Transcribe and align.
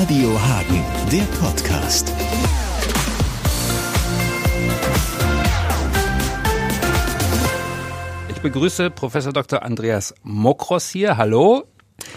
Radio 0.00 0.30
Hagen, 0.40 0.82
der 1.12 1.24
Podcast. 1.38 2.10
Ich 8.30 8.40
begrüße 8.40 8.88
Professor 8.88 9.34
Dr. 9.34 9.62
Andreas 9.62 10.14
Mokros 10.22 10.88
hier. 10.88 11.18
Hallo. 11.18 11.64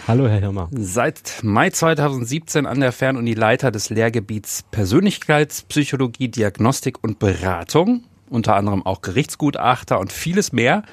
Hallo, 0.07 0.29
Herr 0.29 0.39
Hirmer. 0.39 0.69
Seit 0.71 1.41
Mai 1.43 1.71
2017 1.71 2.65
an 2.65 2.79
der 2.79 2.93
Fernuni 2.93 3.33
Leiter 3.33 3.69
des 3.69 3.89
Lehrgebiets 3.89 4.63
Persönlichkeitspsychologie, 4.71 6.29
Diagnostik 6.29 7.03
und 7.03 7.19
Beratung. 7.19 8.05
Unter 8.29 8.55
anderem 8.55 8.85
auch 8.85 9.01
Gerichtsgutachter 9.01 9.99
und 9.99 10.13
vieles 10.13 10.53
mehr. 10.53 10.83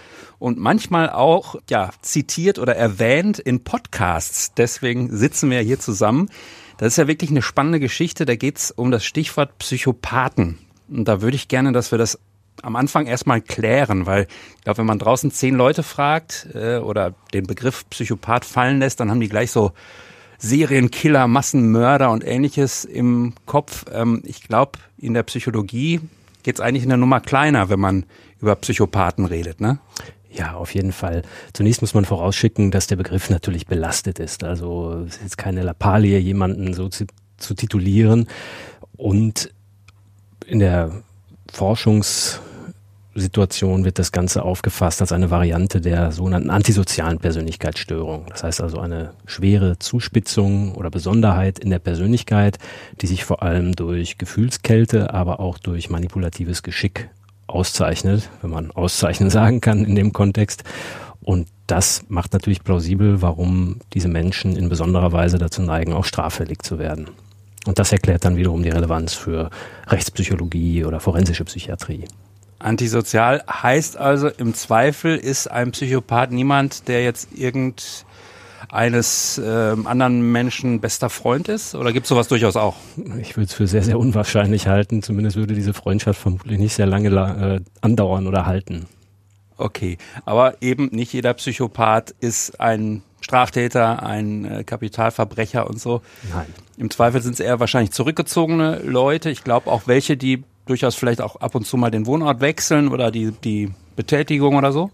Und 0.40 0.58
manchmal 0.58 1.08
auch, 1.08 1.54
ja, 1.70 1.90
zitiert 2.02 2.58
oder 2.58 2.74
erwähnt 2.74 3.38
in 3.38 3.62
Podcasts. 3.62 4.54
Deswegen 4.54 5.16
sitzen 5.16 5.50
wir 5.50 5.60
hier 5.60 5.78
zusammen. 5.78 6.28
Das 6.80 6.94
ist 6.94 6.96
ja 6.96 7.06
wirklich 7.06 7.28
eine 7.28 7.42
spannende 7.42 7.78
Geschichte. 7.78 8.24
Da 8.24 8.36
geht 8.36 8.56
es 8.56 8.70
um 8.70 8.90
das 8.90 9.04
Stichwort 9.04 9.58
Psychopathen. 9.58 10.56
Und 10.88 11.04
da 11.04 11.20
würde 11.20 11.34
ich 11.34 11.48
gerne, 11.48 11.72
dass 11.72 11.90
wir 11.90 11.98
das 11.98 12.18
am 12.62 12.74
Anfang 12.74 13.04
erstmal 13.04 13.42
klären, 13.42 14.06
weil 14.06 14.26
ich 14.56 14.64
glaube, 14.64 14.78
wenn 14.78 14.86
man 14.86 14.98
draußen 14.98 15.30
zehn 15.30 15.56
Leute 15.56 15.82
fragt 15.82 16.48
äh, 16.54 16.78
oder 16.78 17.12
den 17.34 17.46
Begriff 17.46 17.84
Psychopath 17.90 18.46
fallen 18.46 18.78
lässt, 18.78 18.98
dann 18.98 19.10
haben 19.10 19.20
die 19.20 19.28
gleich 19.28 19.50
so 19.50 19.72
Serienkiller, 20.38 21.28
Massenmörder 21.28 22.10
und 22.10 22.26
ähnliches 22.26 22.86
im 22.86 23.34
Kopf. 23.44 23.84
Ähm, 23.92 24.22
ich 24.24 24.44
glaube, 24.44 24.78
in 24.96 25.12
der 25.12 25.24
Psychologie 25.24 26.00
geht 26.44 26.54
es 26.54 26.60
eigentlich 26.62 26.84
in 26.84 26.88
der 26.88 26.96
Nummer 26.96 27.20
kleiner, 27.20 27.68
wenn 27.68 27.80
man 27.80 28.06
über 28.40 28.56
Psychopathen 28.56 29.26
redet, 29.26 29.60
ne? 29.60 29.80
Ja, 30.32 30.54
auf 30.54 30.74
jeden 30.74 30.92
Fall. 30.92 31.22
Zunächst 31.52 31.80
muss 31.80 31.94
man 31.94 32.04
vorausschicken, 32.04 32.70
dass 32.70 32.86
der 32.86 32.94
Begriff 32.96 33.30
natürlich 33.30 33.66
belastet 33.66 34.20
ist. 34.20 34.44
Also 34.44 35.04
es 35.06 35.16
ist 35.16 35.22
jetzt 35.22 35.38
keine 35.38 35.62
Lappalie, 35.62 36.18
jemanden 36.18 36.72
so 36.72 36.88
zu, 36.88 37.06
zu 37.36 37.54
titulieren. 37.54 38.28
Und 38.96 39.52
in 40.46 40.60
der 40.60 41.02
Forschungssituation 41.52 43.84
wird 43.84 43.98
das 43.98 44.12
Ganze 44.12 44.44
aufgefasst 44.44 45.00
als 45.00 45.10
eine 45.10 45.32
Variante 45.32 45.80
der 45.80 46.12
sogenannten 46.12 46.50
antisozialen 46.50 47.18
Persönlichkeitsstörung. 47.18 48.26
Das 48.28 48.44
heißt 48.44 48.60
also 48.60 48.78
eine 48.78 49.14
schwere 49.26 49.80
Zuspitzung 49.80 50.76
oder 50.76 50.90
Besonderheit 50.90 51.58
in 51.58 51.70
der 51.70 51.80
Persönlichkeit, 51.80 52.58
die 53.00 53.08
sich 53.08 53.24
vor 53.24 53.42
allem 53.42 53.74
durch 53.74 54.16
Gefühlskälte, 54.16 55.12
aber 55.12 55.40
auch 55.40 55.58
durch 55.58 55.90
manipulatives 55.90 56.62
Geschick 56.62 57.10
auszeichnet, 57.54 58.28
wenn 58.42 58.50
man 58.50 58.70
auszeichnen 58.70 59.30
sagen 59.30 59.60
kann 59.60 59.84
in 59.84 59.94
dem 59.94 60.12
Kontext. 60.12 60.64
Und 61.22 61.48
das 61.66 62.04
macht 62.08 62.32
natürlich 62.32 62.64
plausibel, 62.64 63.22
warum 63.22 63.78
diese 63.92 64.08
Menschen 64.08 64.56
in 64.56 64.68
besonderer 64.68 65.12
Weise 65.12 65.38
dazu 65.38 65.62
neigen, 65.62 65.92
auch 65.92 66.04
straffällig 66.04 66.62
zu 66.62 66.78
werden. 66.78 67.08
Und 67.66 67.78
das 67.78 67.92
erklärt 67.92 68.24
dann 68.24 68.36
wiederum 68.36 68.62
die 68.62 68.70
Relevanz 68.70 69.14
für 69.14 69.50
Rechtspsychologie 69.86 70.84
oder 70.84 70.98
forensische 70.98 71.44
Psychiatrie. 71.44 72.06
Antisozial 72.58 73.42
heißt 73.48 73.96
also, 73.96 74.28
im 74.28 74.54
Zweifel 74.54 75.16
ist 75.16 75.50
ein 75.50 75.72
Psychopath 75.72 76.30
niemand, 76.30 76.88
der 76.88 77.04
jetzt 77.04 77.28
irgend 77.32 78.04
eines 78.70 79.38
äh, 79.38 79.76
anderen 79.84 80.32
Menschen 80.32 80.80
bester 80.80 81.10
Freund 81.10 81.48
ist? 81.48 81.74
Oder 81.74 81.92
gibt 81.92 82.04
es 82.04 82.08
sowas 82.08 82.28
durchaus 82.28 82.56
auch? 82.56 82.76
Ich 83.20 83.36
würde 83.36 83.46
es 83.46 83.54
für 83.54 83.66
sehr, 83.66 83.82
sehr 83.82 83.98
unwahrscheinlich 83.98 84.66
halten. 84.68 85.02
Zumindest 85.02 85.36
würde 85.36 85.54
diese 85.54 85.74
Freundschaft 85.74 86.20
vermutlich 86.20 86.58
nicht 86.58 86.74
sehr 86.74 86.86
lange 86.86 87.08
äh, 87.08 87.60
andauern 87.80 88.26
oder 88.26 88.46
halten. 88.46 88.86
Okay, 89.56 89.98
aber 90.24 90.54
eben 90.62 90.86
nicht 90.86 91.12
jeder 91.12 91.34
Psychopath 91.34 92.14
ist 92.20 92.60
ein 92.60 93.02
Straftäter, 93.20 94.02
ein 94.02 94.44
äh, 94.46 94.64
Kapitalverbrecher 94.64 95.68
und 95.68 95.78
so. 95.78 96.00
Nein. 96.32 96.46
Im 96.78 96.90
Zweifel 96.90 97.20
sind 97.20 97.34
es 97.34 97.40
eher 97.40 97.60
wahrscheinlich 97.60 97.92
zurückgezogene 97.92 98.78
Leute. 98.78 99.28
Ich 99.28 99.44
glaube 99.44 99.70
auch 99.70 99.82
welche, 99.86 100.16
die 100.16 100.44
durchaus 100.64 100.94
vielleicht 100.94 101.20
auch 101.20 101.36
ab 101.36 101.54
und 101.54 101.66
zu 101.66 101.76
mal 101.76 101.90
den 101.90 102.06
Wohnort 102.06 102.40
wechseln 102.40 102.88
oder 102.88 103.10
die, 103.10 103.32
die 103.32 103.70
Betätigung 103.96 104.56
oder 104.56 104.72
so. 104.72 104.90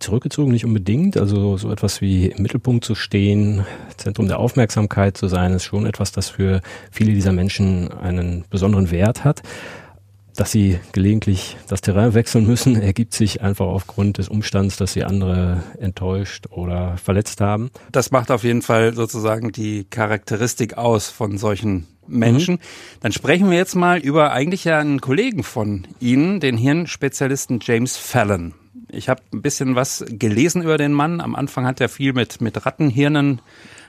Zurückgezogen 0.00 0.52
nicht 0.52 0.64
unbedingt. 0.64 1.16
Also 1.16 1.56
so 1.56 1.70
etwas 1.70 2.00
wie 2.00 2.26
im 2.26 2.42
Mittelpunkt 2.42 2.84
zu 2.84 2.94
stehen, 2.94 3.64
Zentrum 3.96 4.28
der 4.28 4.38
Aufmerksamkeit 4.38 5.16
zu 5.16 5.28
sein, 5.28 5.52
ist 5.52 5.64
schon 5.64 5.86
etwas, 5.86 6.12
das 6.12 6.28
für 6.28 6.60
viele 6.90 7.12
dieser 7.12 7.32
Menschen 7.32 7.92
einen 7.92 8.44
besonderen 8.50 8.90
Wert 8.90 9.24
hat. 9.24 9.42
Dass 10.36 10.52
sie 10.52 10.78
gelegentlich 10.92 11.56
das 11.66 11.80
Terrain 11.80 12.14
wechseln 12.14 12.46
müssen, 12.46 12.76
ergibt 12.80 13.12
sich 13.12 13.42
einfach 13.42 13.66
aufgrund 13.66 14.18
des 14.18 14.28
Umstands, 14.28 14.76
dass 14.76 14.92
sie 14.92 15.02
andere 15.02 15.64
enttäuscht 15.80 16.46
oder 16.50 16.96
verletzt 16.96 17.40
haben. 17.40 17.70
Das 17.90 18.12
macht 18.12 18.30
auf 18.30 18.44
jeden 18.44 18.62
Fall 18.62 18.94
sozusagen 18.94 19.50
die 19.50 19.84
Charakteristik 19.84 20.78
aus 20.78 21.08
von 21.08 21.38
solchen 21.38 21.88
Menschen. 22.08 22.54
Mhm. 22.54 22.60
Dann 23.00 23.12
sprechen 23.12 23.50
wir 23.50 23.56
jetzt 23.56 23.74
mal 23.74 23.98
über 23.98 24.32
eigentlich 24.32 24.64
ja 24.64 24.78
einen 24.78 25.00
Kollegen 25.00 25.42
von 25.42 25.86
Ihnen, 26.00 26.40
den 26.40 26.56
Hirnspezialisten 26.56 27.60
James 27.62 27.96
Fallon. 27.96 28.54
Ich 28.90 29.08
habe 29.08 29.20
ein 29.32 29.42
bisschen 29.42 29.74
was 29.74 30.04
gelesen 30.08 30.62
über 30.62 30.78
den 30.78 30.92
Mann. 30.92 31.20
Am 31.20 31.34
Anfang 31.34 31.66
hat 31.66 31.80
er 31.80 31.88
viel 31.88 32.12
mit, 32.12 32.40
mit 32.40 32.64
Rattenhirnen 32.64 33.40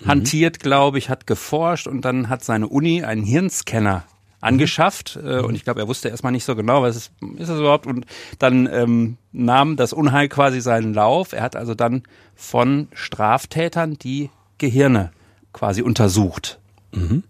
mhm. 0.02 0.08
hantiert, 0.08 0.60
glaube 0.60 0.98
ich, 0.98 1.10
hat 1.10 1.26
geforscht 1.26 1.88
und 1.88 2.04
dann 2.04 2.30
hat 2.30 2.44
seine 2.44 2.68
Uni 2.68 3.04
einen 3.04 3.24
Hirnscanner 3.24 4.04
angeschafft 4.42 5.20
äh, 5.22 5.40
und 5.40 5.56
ich 5.56 5.64
glaube, 5.64 5.82
er 5.82 5.88
wusste 5.88 6.09
erstmal 6.09 6.32
nicht 6.32 6.46
so 6.46 6.56
genau, 6.56 6.82
was 6.82 6.96
ist, 6.96 7.12
ist 7.38 7.50
es 7.50 7.59
überhaupt 7.59 7.88
und 7.88 8.06
dann 8.40 8.70
ähm, 8.72 9.18
nahm 9.32 9.76
das 9.76 9.92
Unheil 9.92 10.30
quasi 10.30 10.62
seinen 10.62 10.94
Lauf. 10.94 11.34
Er 11.34 11.44
hat 11.44 11.56
also 11.56 11.76
dann 11.76 12.04
von 12.36 12.88
Straftätern 12.94 13.98
die 13.98 14.30
Gehirne 14.58 15.12
quasi 15.54 15.82
untersucht. 15.82 16.59
Mhm. 16.94 17.24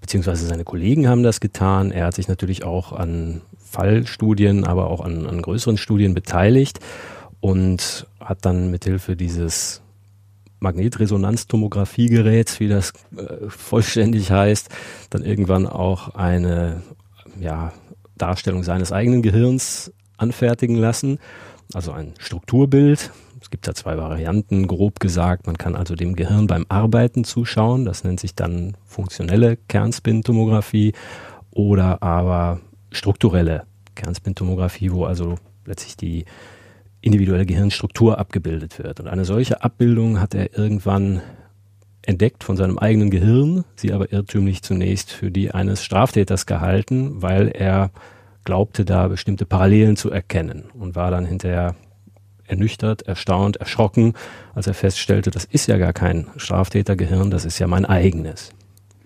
Beziehungsweise 0.00 0.46
seine 0.46 0.64
Kollegen 0.64 1.08
haben 1.08 1.24
das 1.24 1.40
getan. 1.40 1.90
Er 1.90 2.06
hat 2.06 2.14
sich 2.14 2.28
natürlich 2.28 2.62
auch 2.62 2.92
an 2.92 3.40
Fallstudien, 3.76 4.64
aber 4.64 4.88
auch 4.90 5.02
an, 5.02 5.26
an 5.26 5.42
größeren 5.42 5.76
Studien 5.76 6.14
beteiligt 6.14 6.80
und 7.40 8.06
hat 8.18 8.46
dann 8.46 8.70
mithilfe 8.70 9.16
dieses 9.16 9.82
Magnetresonanztomographiegeräts, 10.60 12.58
wie 12.60 12.68
das 12.68 12.94
äh, 13.16 13.48
vollständig 13.48 14.30
heißt, 14.30 14.70
dann 15.10 15.22
irgendwann 15.22 15.66
auch 15.66 16.14
eine 16.14 16.82
ja, 17.38 17.74
Darstellung 18.16 18.62
seines 18.62 18.92
eigenen 18.92 19.20
Gehirns 19.20 19.92
anfertigen 20.16 20.76
lassen, 20.76 21.18
also 21.74 21.92
ein 21.92 22.14
Strukturbild. 22.18 23.10
Es 23.42 23.50
gibt 23.50 23.68
da 23.68 23.74
zwei 23.74 23.98
Varianten, 23.98 24.66
grob 24.66 24.98
gesagt. 24.98 25.46
Man 25.46 25.58
kann 25.58 25.76
also 25.76 25.94
dem 25.94 26.16
Gehirn 26.16 26.46
beim 26.46 26.64
Arbeiten 26.70 27.24
zuschauen. 27.24 27.84
Das 27.84 28.02
nennt 28.02 28.18
sich 28.18 28.34
dann 28.34 28.78
funktionelle 28.86 29.58
Kernspintomographie 29.68 30.94
oder 31.50 32.02
aber 32.02 32.60
strukturelle 32.90 33.64
Kernspintomographie, 33.94 34.92
wo 34.92 35.04
also 35.04 35.36
letztlich 35.64 35.96
die 35.96 36.24
individuelle 37.00 37.46
Gehirnstruktur 37.46 38.18
abgebildet 38.18 38.78
wird. 38.78 39.00
Und 39.00 39.08
eine 39.08 39.24
solche 39.24 39.62
Abbildung 39.62 40.20
hat 40.20 40.34
er 40.34 40.56
irgendwann 40.56 41.22
entdeckt 42.02 42.44
von 42.44 42.56
seinem 42.56 42.78
eigenen 42.78 43.10
Gehirn, 43.10 43.64
sie 43.74 43.92
aber 43.92 44.12
irrtümlich 44.12 44.62
zunächst 44.62 45.10
für 45.10 45.30
die 45.30 45.50
eines 45.50 45.82
Straftäters 45.84 46.46
gehalten, 46.46 47.20
weil 47.22 47.48
er 47.48 47.90
glaubte, 48.44 48.84
da 48.84 49.08
bestimmte 49.08 49.44
Parallelen 49.44 49.96
zu 49.96 50.10
erkennen 50.10 50.70
und 50.72 50.94
war 50.94 51.10
dann 51.10 51.26
hinterher 51.26 51.74
ernüchtert, 52.46 53.02
erstaunt, 53.02 53.56
erschrocken, 53.56 54.14
als 54.54 54.68
er 54.68 54.74
feststellte, 54.74 55.30
das 55.30 55.44
ist 55.44 55.66
ja 55.66 55.78
gar 55.78 55.92
kein 55.92 56.28
Straftätergehirn, 56.36 57.30
das 57.30 57.44
ist 57.44 57.58
ja 57.58 57.66
mein 57.66 57.84
eigenes. 57.84 58.52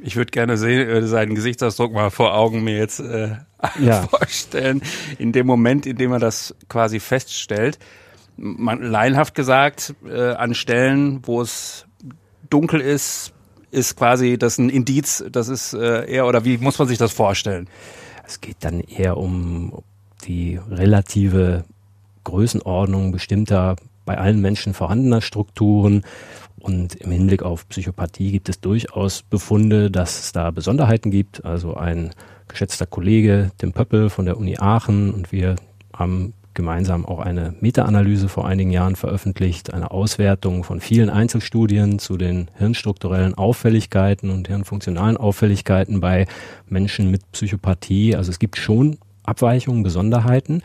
Ich 0.03 0.17
würde 0.17 0.31
gerne 0.31 0.57
sehen, 0.57 0.89
äh, 0.89 1.07
seinen 1.07 1.35
Gesichtsausdruck 1.35 1.93
mal 1.93 2.11
vor 2.11 2.35
Augen 2.35 2.65
mir 2.65 2.77
jetzt 2.77 3.01
äh, 3.01 3.37
ja. 3.81 4.03
vorstellen, 4.03 4.83
in 5.19 5.33
dem 5.33 5.47
Moment, 5.47 5.87
in 5.87 5.97
dem 5.97 6.13
er 6.13 6.19
das 6.19 6.55
quasi 6.69 7.01
feststellt. 7.01 7.79
Man, 8.37 8.83
laienhaft 8.83 9.35
gesagt, 9.35 9.95
äh, 10.07 10.33
an 10.33 10.55
Stellen, 10.55 11.21
wo 11.27 11.43
es 11.43 11.87
dunkel 12.49 12.81
ist, 12.81 13.33
ist 13.71 13.97
quasi 13.97 14.39
das 14.39 14.59
ein 14.59 14.71
Indiz, 14.71 15.25
das 15.31 15.49
ist 15.49 15.75
äh, 15.75 16.11
eher, 16.11 16.27
oder 16.27 16.45
wie 16.45 16.59
muss 16.59 16.79
man 16.79 16.89
sich 16.89 16.99
das 16.99 17.13
vorstellen? 17.13 17.69
Es 18.27 18.41
geht 18.41 18.57
dann 18.61 18.81
eher 18.81 19.17
um 19.17 19.83
die 20.25 20.59
relative 20.71 21.65
Größenordnung 22.25 23.13
bestimmter 23.13 23.77
bei 24.05 24.19
allen 24.19 24.41
Menschen 24.41 24.75
vorhandener 24.75 25.21
Strukturen 25.21 26.03
und 26.61 26.95
im 26.97 27.11
Hinblick 27.11 27.43
auf 27.43 27.69
Psychopathie 27.69 28.33
gibt 28.33 28.49
es 28.49 28.61
durchaus 28.61 29.23
Befunde, 29.23 29.91
dass 29.91 30.21
es 30.21 30.33
da 30.33 30.51
Besonderheiten 30.51 31.11
gibt. 31.11 31.45
Also 31.45 31.75
ein 31.75 32.11
geschätzter 32.49 32.87
Kollege, 32.87 33.51
Tim 33.59 33.73
Pöppel 33.73 34.11
von 34.11 34.27
der 34.27 34.37
Uni 34.37 34.59
Aachen 34.59 35.13
und 35.13 35.33
wir 35.33 35.57
haben 35.95 36.35
gemeinsam 36.55 37.07
auch 37.07 37.21
eine 37.21 37.55
Meta-Analyse 37.61 38.29
vor 38.29 38.47
einigen 38.47 38.71
Jahren 38.71 38.97
veröffentlicht, 38.97 39.73
eine 39.73 39.91
Auswertung 39.93 40.65
von 40.65 40.81
vielen 40.81 41.09
Einzelstudien 41.09 41.99
zu 41.99 42.17
den 42.17 42.51
hirnstrukturellen 42.59 43.35
Auffälligkeiten 43.35 44.31
und 44.31 44.49
hirnfunktionalen 44.49 45.17
Auffälligkeiten 45.17 46.01
bei 46.01 46.27
Menschen 46.69 47.11
mit 47.11 47.31
Psychopathie. 47.33 48.17
Also 48.17 48.31
es 48.31 48.39
gibt 48.39 48.57
schon 48.57 48.99
Abweichungen, 49.23 49.83
Besonderheiten. 49.83 50.63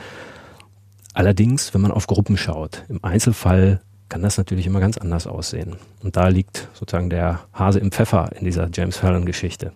Allerdings, 1.13 1.73
wenn 1.73 1.81
man 1.81 1.91
auf 1.91 2.07
Gruppen 2.07 2.35
schaut, 2.35 2.83
im 2.89 3.03
Einzelfall 3.03 3.79
kann 4.09 4.21
das 4.21 4.37
natürlich 4.37 4.67
immer 4.67 4.79
ganz 4.79 4.97
anders 4.97 5.27
aussehen. 5.27 5.77
Und 6.03 6.15
da 6.15 6.27
liegt 6.27 6.67
sozusagen 6.73 7.09
der 7.09 7.41
Hase 7.53 7.79
im 7.79 7.91
Pfeffer 7.91 8.29
in 8.37 8.45
dieser 8.45 8.69
James 8.71 8.97
Fallon-Geschichte. 8.97 9.71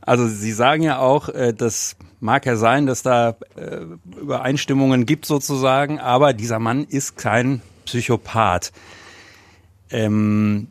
Also 0.00 0.26
Sie 0.26 0.52
sagen 0.52 0.82
ja 0.82 0.98
auch, 0.98 1.28
äh, 1.28 1.52
das 1.54 1.96
mag 2.20 2.44
ja 2.44 2.56
sein, 2.56 2.86
dass 2.86 3.02
da 3.02 3.36
äh, 3.56 3.80
Übereinstimmungen 4.20 5.06
gibt 5.06 5.26
sozusagen, 5.26 6.00
aber 6.00 6.32
dieser 6.32 6.58
Mann 6.58 6.84
ist 6.84 7.16
kein 7.16 7.62
Psychopath. 7.84 8.72
Ähm, 9.90 10.68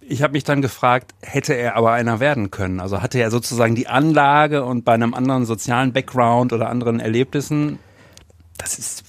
ich 0.00 0.22
habe 0.22 0.32
mich 0.32 0.44
dann 0.44 0.62
gefragt, 0.62 1.14
hätte 1.22 1.54
er 1.54 1.76
aber 1.76 1.92
einer 1.92 2.18
werden 2.18 2.50
können? 2.50 2.80
Also 2.80 3.02
hatte 3.02 3.20
er 3.20 3.30
sozusagen 3.30 3.76
die 3.76 3.86
Anlage 3.86 4.64
und 4.64 4.84
bei 4.84 4.94
einem 4.94 5.14
anderen 5.14 5.46
sozialen 5.46 5.92
Background 5.92 6.52
oder 6.52 6.68
anderen 6.68 6.98
Erlebnissen? 6.98 7.78
Das 8.58 8.78
ist 8.78 9.04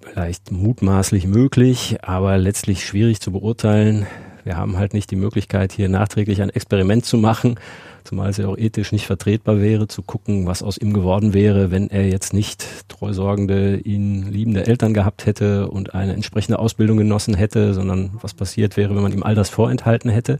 vielleicht 0.00 0.50
mutmaßlich 0.50 1.26
möglich, 1.26 1.98
aber 2.02 2.38
letztlich 2.38 2.84
schwierig 2.84 3.20
zu 3.20 3.32
beurteilen. 3.32 4.06
Wir 4.44 4.56
haben 4.56 4.78
halt 4.78 4.94
nicht 4.94 5.10
die 5.10 5.16
Möglichkeit, 5.16 5.72
hier 5.72 5.88
nachträglich 5.88 6.40
ein 6.40 6.50
Experiment 6.50 7.04
zu 7.04 7.18
machen, 7.18 7.56
zumal 8.04 8.30
es 8.30 8.38
ja 8.38 8.48
auch 8.48 8.56
ethisch 8.56 8.92
nicht 8.92 9.06
vertretbar 9.06 9.60
wäre, 9.60 9.86
zu 9.86 10.02
gucken, 10.02 10.46
was 10.46 10.62
aus 10.62 10.78
ihm 10.78 10.94
geworden 10.94 11.34
wäre, 11.34 11.70
wenn 11.70 11.90
er 11.90 12.08
jetzt 12.08 12.32
nicht 12.32 12.66
treusorgende, 12.88 13.76
ihn 13.76 14.32
liebende 14.32 14.66
Eltern 14.66 14.94
gehabt 14.94 15.26
hätte 15.26 15.68
und 15.68 15.94
eine 15.94 16.14
entsprechende 16.14 16.58
Ausbildung 16.58 16.96
genossen 16.96 17.34
hätte, 17.34 17.74
sondern 17.74 18.12
was 18.22 18.32
passiert 18.32 18.76
wäre, 18.78 18.94
wenn 18.96 19.02
man 19.02 19.12
ihm 19.12 19.22
all 19.22 19.34
das 19.34 19.50
vorenthalten 19.50 20.10
hätte. 20.10 20.38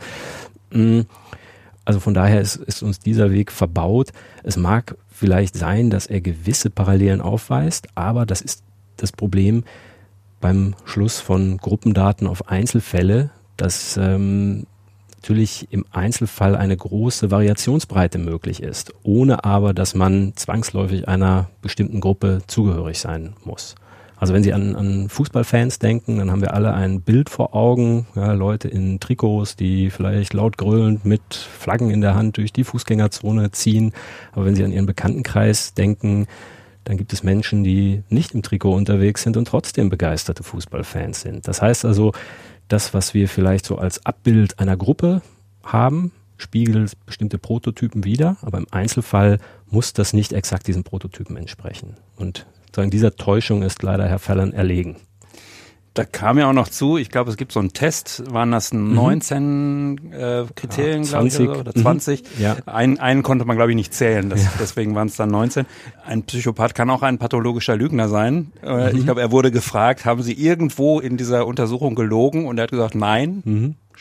Mm, 0.73 1.01
also 1.85 2.01
von 2.01 2.15
daher 2.15 2.41
ist, 2.41 2.57
ist 2.57 2.83
uns 2.83 3.01
dieser 3.01 3.31
Weg 3.31 3.53
verbaut. 3.53 4.12
Es 4.43 4.57
mag 4.57 4.97
vielleicht 5.09 5.57
sein, 5.57 5.91
dass 5.91 6.07
er 6.07 6.21
gewisse 6.21 6.71
Parallelen 6.71 7.21
aufweist, 7.21 7.89
aber 7.95 8.25
das 8.25 8.41
ist 8.41 8.62
das 9.02 9.12
Problem 9.12 9.64
beim 10.41 10.75
Schluss 10.85 11.20
von 11.20 11.58
Gruppendaten 11.58 12.26
auf 12.26 12.49
Einzelfälle, 12.49 13.31
dass 13.56 13.97
ähm, 13.97 14.67
natürlich 15.17 15.69
im 15.70 15.85
Einzelfall 15.91 16.56
eine 16.56 16.76
große 16.76 17.31
Variationsbreite 17.31 18.19
möglich 18.19 18.62
ist, 18.62 18.94
ohne 19.02 19.44
aber, 19.44 19.75
dass 19.75 19.94
man 19.94 20.32
zwangsläufig 20.35 21.08
einer 21.08 21.50
bestimmten 21.61 22.00
Gruppe 22.00 22.41
zugehörig 22.47 22.99
sein 22.99 23.35
muss. 23.44 23.75
Also 24.17 24.35
wenn 24.35 24.43
Sie 24.43 24.52
an, 24.52 24.76
an 24.76 25.08
Fußballfans 25.08 25.79
denken, 25.79 26.19
dann 26.19 26.31
haben 26.31 26.43
wir 26.43 26.52
alle 26.52 26.75
ein 26.75 27.00
Bild 27.00 27.31
vor 27.31 27.55
Augen, 27.55 28.06
ja, 28.14 28.32
Leute 28.32 28.69
in 28.69 29.00
Trikots, 29.00 29.56
die 29.56 29.88
vielleicht 29.88 30.35
laut 30.35 30.58
grölend 30.58 31.06
mit 31.06 31.23
Flaggen 31.35 31.91
in 31.91 32.02
der 32.02 32.14
Hand 32.14 32.37
durch 32.37 32.52
die 32.52 32.64
Fußgängerzone 32.64 33.50
ziehen. 33.50 33.93
Aber 34.32 34.44
wenn 34.44 34.55
Sie 34.55 34.64
an 34.64 34.73
Ihren 34.73 34.85
Bekanntenkreis 34.85 35.73
denken, 35.73 36.26
dann 36.85 36.97
gibt 36.97 37.12
es 37.12 37.23
Menschen, 37.23 37.62
die 37.62 38.03
nicht 38.09 38.35
im 38.35 38.43
Trikot 38.43 38.75
unterwegs 38.75 39.23
sind 39.23 39.37
und 39.37 39.47
trotzdem 39.47 39.91
begeisterte 39.91 40.43
Fußballfans 40.43 41.21
sind. 41.21 41.47
Das 41.47 41.61
heißt 41.62 41.85
also, 41.85 42.12
das, 42.69 42.94
was 42.94 43.15
wir 43.15 43.29
vielleicht 43.29 43.67
so 43.67 43.79
als 43.79 44.05
Abbild 44.06 44.59
einer 44.59 44.77
Gruppe 44.77 45.23
haben, 45.62 46.12
spiegelt 46.38 46.93
bestimmte 47.05 47.38
Prototypen 47.38 48.05
wider, 48.05 48.37
aber 48.43 48.59
im 48.59 48.67
Einzelfall 48.71 49.38
muss 49.69 49.93
das 49.93 50.12
nicht 50.12 50.32
exakt 50.32 50.67
diesen 50.67 50.85
Prototypen 50.85 51.37
entsprechen. 51.37 51.97
Und 52.17 52.47
sozusagen 52.67 52.91
dieser 52.91 53.17
Täuschung 53.17 53.62
ist 53.62 53.83
leider 53.83 54.09
Herr 54.09 54.19
Fallon 54.19 54.53
erlegen. 54.53 54.97
Da 55.94 56.04
kam 56.04 56.38
ja 56.38 56.48
auch 56.48 56.52
noch 56.52 56.69
zu, 56.69 56.96
ich 56.96 57.10
glaube, 57.10 57.31
es 57.31 57.37
gibt 57.37 57.50
so 57.50 57.58
einen 57.58 57.72
Test, 57.72 58.22
waren 58.32 58.52
das 58.52 58.72
19 58.72 59.90
mhm. 59.90 60.12
äh, 60.12 60.44
Kriterien, 60.54 61.02
ja, 61.02 61.10
20, 61.10 61.40
ich, 61.40 61.48
oder, 61.48 61.75
20? 61.75 62.22
Mhm. 62.22 62.42
Ja. 62.42 62.56
Ein, 62.66 63.00
einen 63.00 63.22
konnte 63.25 63.44
man, 63.44 63.56
glaube 63.56 63.72
ich, 63.72 63.76
nicht 63.76 63.92
zählen, 63.92 64.31
das, 64.31 64.44
ja. 64.44 64.50
deswegen 64.60 64.94
waren 64.94 65.08
es 65.08 65.16
dann 65.16 65.31
19. 65.31 65.66
Ein 66.06 66.22
Psychopath 66.22 66.75
kann 66.76 66.90
auch 66.90 67.02
ein 67.02 67.19
pathologischer 67.19 67.75
Lügner 67.75 68.08
sein. 68.08 68.52
Äh, 68.62 68.92
mhm. 68.92 68.98
Ich 68.98 69.04
glaube, 69.04 69.20
er 69.20 69.32
wurde 69.32 69.50
gefragt, 69.50 70.04
haben 70.04 70.22
Sie 70.22 70.32
irgendwo 70.32 71.00
in 71.00 71.16
dieser 71.16 71.46
Untersuchung 71.46 71.96
gelogen? 71.96 72.46
Und 72.46 72.58
er 72.58 72.64
hat 72.64 72.70
gesagt, 72.70 72.94
nein. 72.94 73.42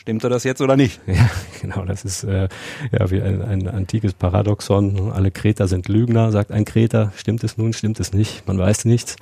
Stimmte 0.00 0.30
das 0.30 0.44
jetzt 0.44 0.62
oder 0.62 0.78
nicht? 0.78 0.98
Ja, 1.06 1.28
genau. 1.60 1.84
Das 1.84 2.06
ist 2.06 2.24
äh, 2.24 2.48
ja 2.90 3.10
wie 3.10 3.20
ein, 3.20 3.42
ein 3.42 3.68
antikes 3.68 4.14
Paradoxon. 4.14 5.12
Alle 5.12 5.30
Kreter 5.30 5.68
sind 5.68 5.88
Lügner, 5.88 6.32
sagt 6.32 6.52
ein 6.52 6.64
Kreter. 6.64 7.12
Stimmt 7.16 7.44
es 7.44 7.58
nun, 7.58 7.74
stimmt 7.74 8.00
es 8.00 8.14
nicht? 8.14 8.48
Man 8.48 8.56
weiß 8.56 8.86
nichts. 8.86 9.16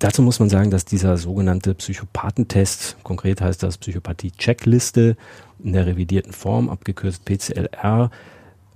Dazu 0.00 0.22
muss 0.22 0.40
man 0.40 0.50
sagen, 0.50 0.72
dass 0.72 0.84
dieser 0.84 1.18
sogenannte 1.18 1.72
Psychopathentest, 1.72 2.96
konkret 3.04 3.40
heißt 3.40 3.62
das 3.62 3.78
Psychopathie-Checkliste, 3.78 5.16
in 5.62 5.72
der 5.72 5.86
revidierten 5.86 6.32
Form, 6.32 6.68
abgekürzt 6.68 7.24
PCLR, 7.24 8.10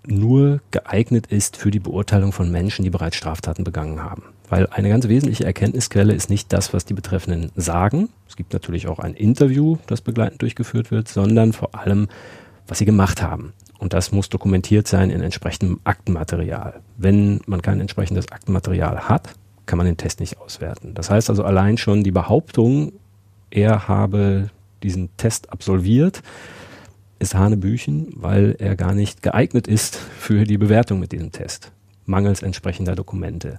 nur 0.06 0.61
geeignet 0.71 1.27
ist 1.27 1.56
für 1.56 1.73
die 1.73 1.81
Beurteilung 1.81 2.31
von 2.31 2.53
Menschen, 2.53 2.85
die 2.85 2.91
bereits 2.91 3.17
Straftaten 3.17 3.65
begangen 3.65 4.05
haben. 4.05 4.23
Weil 4.49 4.69
eine 4.69 4.91
ganz 4.91 5.09
wesentliche 5.09 5.44
Erkenntnisquelle 5.44 6.12
ist 6.12 6.31
nicht 6.31 6.53
das, 6.53 6.73
was 6.73 6.85
die 6.85 6.94
Betreffenden 6.94 7.50
sagen. 7.56 8.11
Es 8.32 8.37
gibt 8.37 8.55
natürlich 8.55 8.88
auch 8.88 8.99
ein 8.99 9.12
Interview, 9.12 9.76
das 9.88 10.00
begleitend 10.00 10.40
durchgeführt 10.40 10.90
wird, 10.90 11.06
sondern 11.06 11.52
vor 11.52 11.75
allem, 11.75 12.08
was 12.67 12.79
sie 12.79 12.87
gemacht 12.87 13.20
haben. 13.20 13.52
Und 13.79 13.93
das 13.93 14.11
muss 14.11 14.31
dokumentiert 14.31 14.88
sein 14.88 15.11
in 15.11 15.20
entsprechendem 15.20 15.81
Aktenmaterial. 15.84 16.81
Wenn 16.96 17.43
man 17.44 17.61
kein 17.61 17.79
entsprechendes 17.79 18.32
Aktenmaterial 18.32 19.06
hat, 19.11 19.34
kann 19.67 19.76
man 19.76 19.84
den 19.84 19.99
Test 19.99 20.19
nicht 20.19 20.38
auswerten. 20.38 20.94
Das 20.94 21.11
heißt 21.11 21.29
also 21.29 21.44
allein 21.44 21.76
schon 21.76 22.05
die 22.05 22.11
Behauptung, 22.11 22.93
er 23.50 23.87
habe 23.87 24.49
diesen 24.82 25.14
Test 25.19 25.52
absolviert, 25.52 26.23
ist 27.19 27.34
Hanebüchen, 27.34 28.14
weil 28.17 28.56
er 28.58 28.76
gar 28.76 28.94
nicht 28.94 29.20
geeignet 29.20 29.67
ist 29.67 29.96
für 29.96 30.44
die 30.44 30.56
Bewertung 30.56 31.00
mit 31.00 31.12
diesem 31.12 31.32
Test, 31.32 31.70
mangels 32.06 32.40
entsprechender 32.43 32.94
Dokumente. 32.94 33.58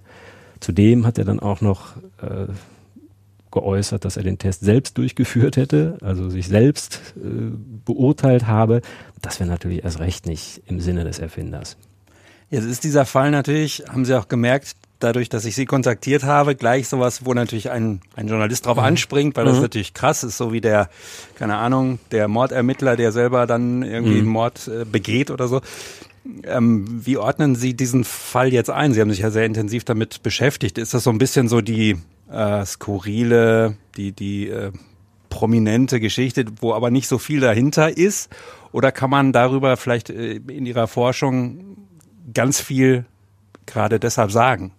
Zudem 0.62 1.06
hat 1.06 1.20
er 1.20 1.26
dann 1.26 1.40
auch 1.40 1.62
noch 1.62 1.96
äh, 2.24 2.48
geäußert, 3.54 4.04
dass 4.04 4.18
er 4.18 4.24
den 4.24 4.38
Test 4.38 4.62
selbst 4.62 4.98
durchgeführt 4.98 5.56
hätte, 5.56 5.98
also 6.02 6.30
sich 6.30 6.48
selbst 6.48 7.14
äh, 7.16 7.52
beurteilt 7.86 8.48
habe. 8.48 8.82
Das 9.22 9.40
wäre 9.40 9.50
natürlich 9.50 9.84
erst 9.84 10.00
recht 10.00 10.26
nicht 10.26 10.62
im 10.66 10.82
Sinne 10.82 11.06
des 11.06 11.20
Erfinders. 11.20 11.78
Jetzt 12.50 12.66
ist 12.66 12.84
dieser 12.84 13.06
Fall 13.06 13.32
natürlich, 13.32 13.84
haben 13.88 14.06
Sie 14.06 14.14
auch 14.14 14.28
gemerkt, 14.28 14.76
dadurch, 15.00 15.30
dass 15.30 15.46
ich 15.46 15.56
Sie 15.56 15.66
kontaktiert 15.66 16.24
habe, 16.24 16.56
gleich 16.56 16.88
sowas, 16.88 17.26
wo 17.26 17.34
natürlich 17.34 17.72
ein, 17.72 18.02
ein 18.16 18.28
Journalist 18.28 18.66
drauf 18.66 18.78
mhm. 18.78 18.84
anspringt, 18.84 19.36
weil 19.38 19.46
das 19.46 19.58
mhm. 19.58 19.64
natürlich 19.64 19.94
krass 19.94 20.24
ist, 20.24 20.38
so 20.38 20.54
wie 20.54 20.62
der, 20.62 20.90
keine 21.36 21.58
Ahnung, 21.58 22.00
der 22.12 22.28
Mordermittler, 22.28 22.96
der 22.96 23.12
selber 23.12 23.48
dann 23.48 23.84
irgendwie 23.84 24.22
mhm. 24.22 24.28
Mord 24.28 24.68
äh, 24.68 24.86
begeht 24.86 25.32
oder 25.32 25.48
so. 25.48 25.62
Ähm, 26.44 27.02
wie 27.06 27.18
ordnen 27.18 27.56
Sie 27.56 27.74
diesen 27.74 28.06
Fall 28.06 28.54
jetzt 28.54 28.70
ein? 28.70 28.94
Sie 28.94 29.02
haben 29.02 29.10
sich 29.10 29.20
ja 29.20 29.30
sehr 29.30 29.46
intensiv 29.46 29.84
damit 29.84 30.24
beschäftigt. 30.24 30.78
Ist 30.78 30.94
das 30.94 31.04
so 31.04 31.10
ein 31.10 31.18
bisschen 31.18 31.50
so 31.50 31.60
die 31.60 31.98
äh, 32.32 32.66
skurrile, 32.66 33.78
die, 33.98 34.12
die 34.12 34.50
äh, 34.50 34.72
prominente 35.30 36.00
Geschichte, 36.00 36.46
wo 36.60 36.74
aber 36.74 36.92
nicht 36.92 37.08
so 37.08 37.18
viel 37.18 37.40
dahinter 37.40 37.98
ist? 37.98 38.30
Oder 38.72 38.92
kann 38.92 39.10
man 39.10 39.34
darüber 39.34 39.78
vielleicht 39.78 40.10
äh, 40.10 40.34
in 40.36 40.66
Ihrer 40.66 40.88
Forschung 40.88 41.78
ganz 42.34 42.62
viel 42.62 43.06
gerade 43.66 44.00
deshalb 44.00 44.32
sagen? 44.32 44.72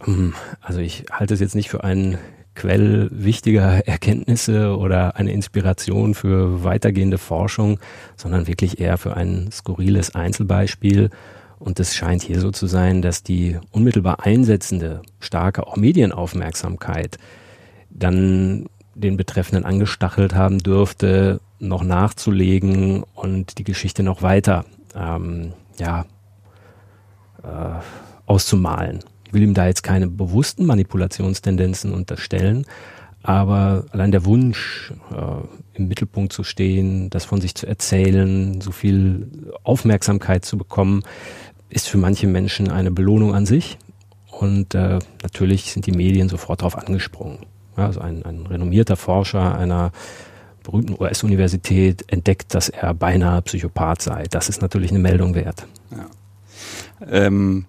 Hm, 0.00 0.34
also 0.60 0.80
ich 0.80 1.04
halte 1.12 1.34
es 1.34 1.40
jetzt 1.40 1.54
nicht 1.54 1.70
für 1.70 1.84
einen 1.84 2.18
Quell 2.54 3.08
wichtiger 3.12 3.86
Erkenntnisse 3.86 4.76
oder 4.76 5.16
eine 5.16 5.32
Inspiration 5.32 6.14
für 6.14 6.64
weitergehende 6.64 7.16
Forschung, 7.16 7.78
sondern 8.16 8.48
wirklich 8.48 8.80
eher 8.80 8.98
für 8.98 9.16
ein 9.16 9.50
skurriles 9.52 10.14
Einzelbeispiel. 10.14 11.10
Und 11.60 11.78
es 11.78 11.94
scheint 11.94 12.22
hier 12.22 12.40
so 12.40 12.50
zu 12.50 12.66
sein, 12.66 13.02
dass 13.02 13.22
die 13.22 13.58
unmittelbar 13.70 14.24
einsetzende 14.24 15.02
starke 15.20 15.66
auch 15.66 15.76
Medienaufmerksamkeit 15.76 17.18
dann 17.90 18.66
den 18.94 19.18
Betreffenden 19.18 19.66
angestachelt 19.66 20.34
haben 20.34 20.58
dürfte, 20.58 21.40
noch 21.58 21.84
nachzulegen 21.84 23.04
und 23.14 23.58
die 23.58 23.64
Geschichte 23.64 24.02
noch 24.02 24.22
weiter 24.22 24.64
ähm, 24.94 25.52
ja, 25.78 26.06
äh, 27.42 27.80
auszumalen. 28.24 29.00
Ich 29.26 29.34
will 29.34 29.42
ihm 29.42 29.54
da 29.54 29.66
jetzt 29.66 29.82
keine 29.82 30.08
bewussten 30.08 30.64
Manipulationstendenzen 30.64 31.92
unterstellen, 31.92 32.64
aber 33.22 33.84
allein 33.90 34.12
der 34.12 34.24
Wunsch, 34.24 34.92
äh, 35.12 35.76
im 35.76 35.88
Mittelpunkt 35.88 36.32
zu 36.32 36.42
stehen, 36.42 37.10
das 37.10 37.26
von 37.26 37.40
sich 37.40 37.54
zu 37.54 37.66
erzählen, 37.66 38.60
so 38.60 38.72
viel 38.72 39.52
Aufmerksamkeit 39.62 40.44
zu 40.44 40.56
bekommen, 40.56 41.02
ist 41.70 41.88
für 41.88 41.98
manche 41.98 42.26
Menschen 42.26 42.70
eine 42.70 42.90
Belohnung 42.90 43.34
an 43.34 43.46
sich. 43.46 43.78
Und 44.30 44.74
äh, 44.74 44.98
natürlich 45.22 45.72
sind 45.72 45.86
die 45.86 45.92
Medien 45.92 46.28
sofort 46.28 46.60
darauf 46.60 46.76
angesprungen. 46.76 47.38
Ja, 47.76 47.86
also 47.86 48.00
ein, 48.00 48.24
ein 48.24 48.46
renommierter 48.46 48.96
Forscher 48.96 49.56
einer 49.56 49.92
berühmten 50.62 50.96
US-Universität 50.98 52.04
entdeckt, 52.08 52.54
dass 52.54 52.68
er 52.68 52.94
beinahe 52.94 53.42
Psychopath 53.42 54.02
sei. 54.02 54.24
Das 54.30 54.48
ist 54.48 54.62
natürlich 54.62 54.90
eine 54.90 54.98
Meldung 54.98 55.34
wert. 55.34 55.66
Ja. 55.90 56.06
Ähm, 57.08 57.66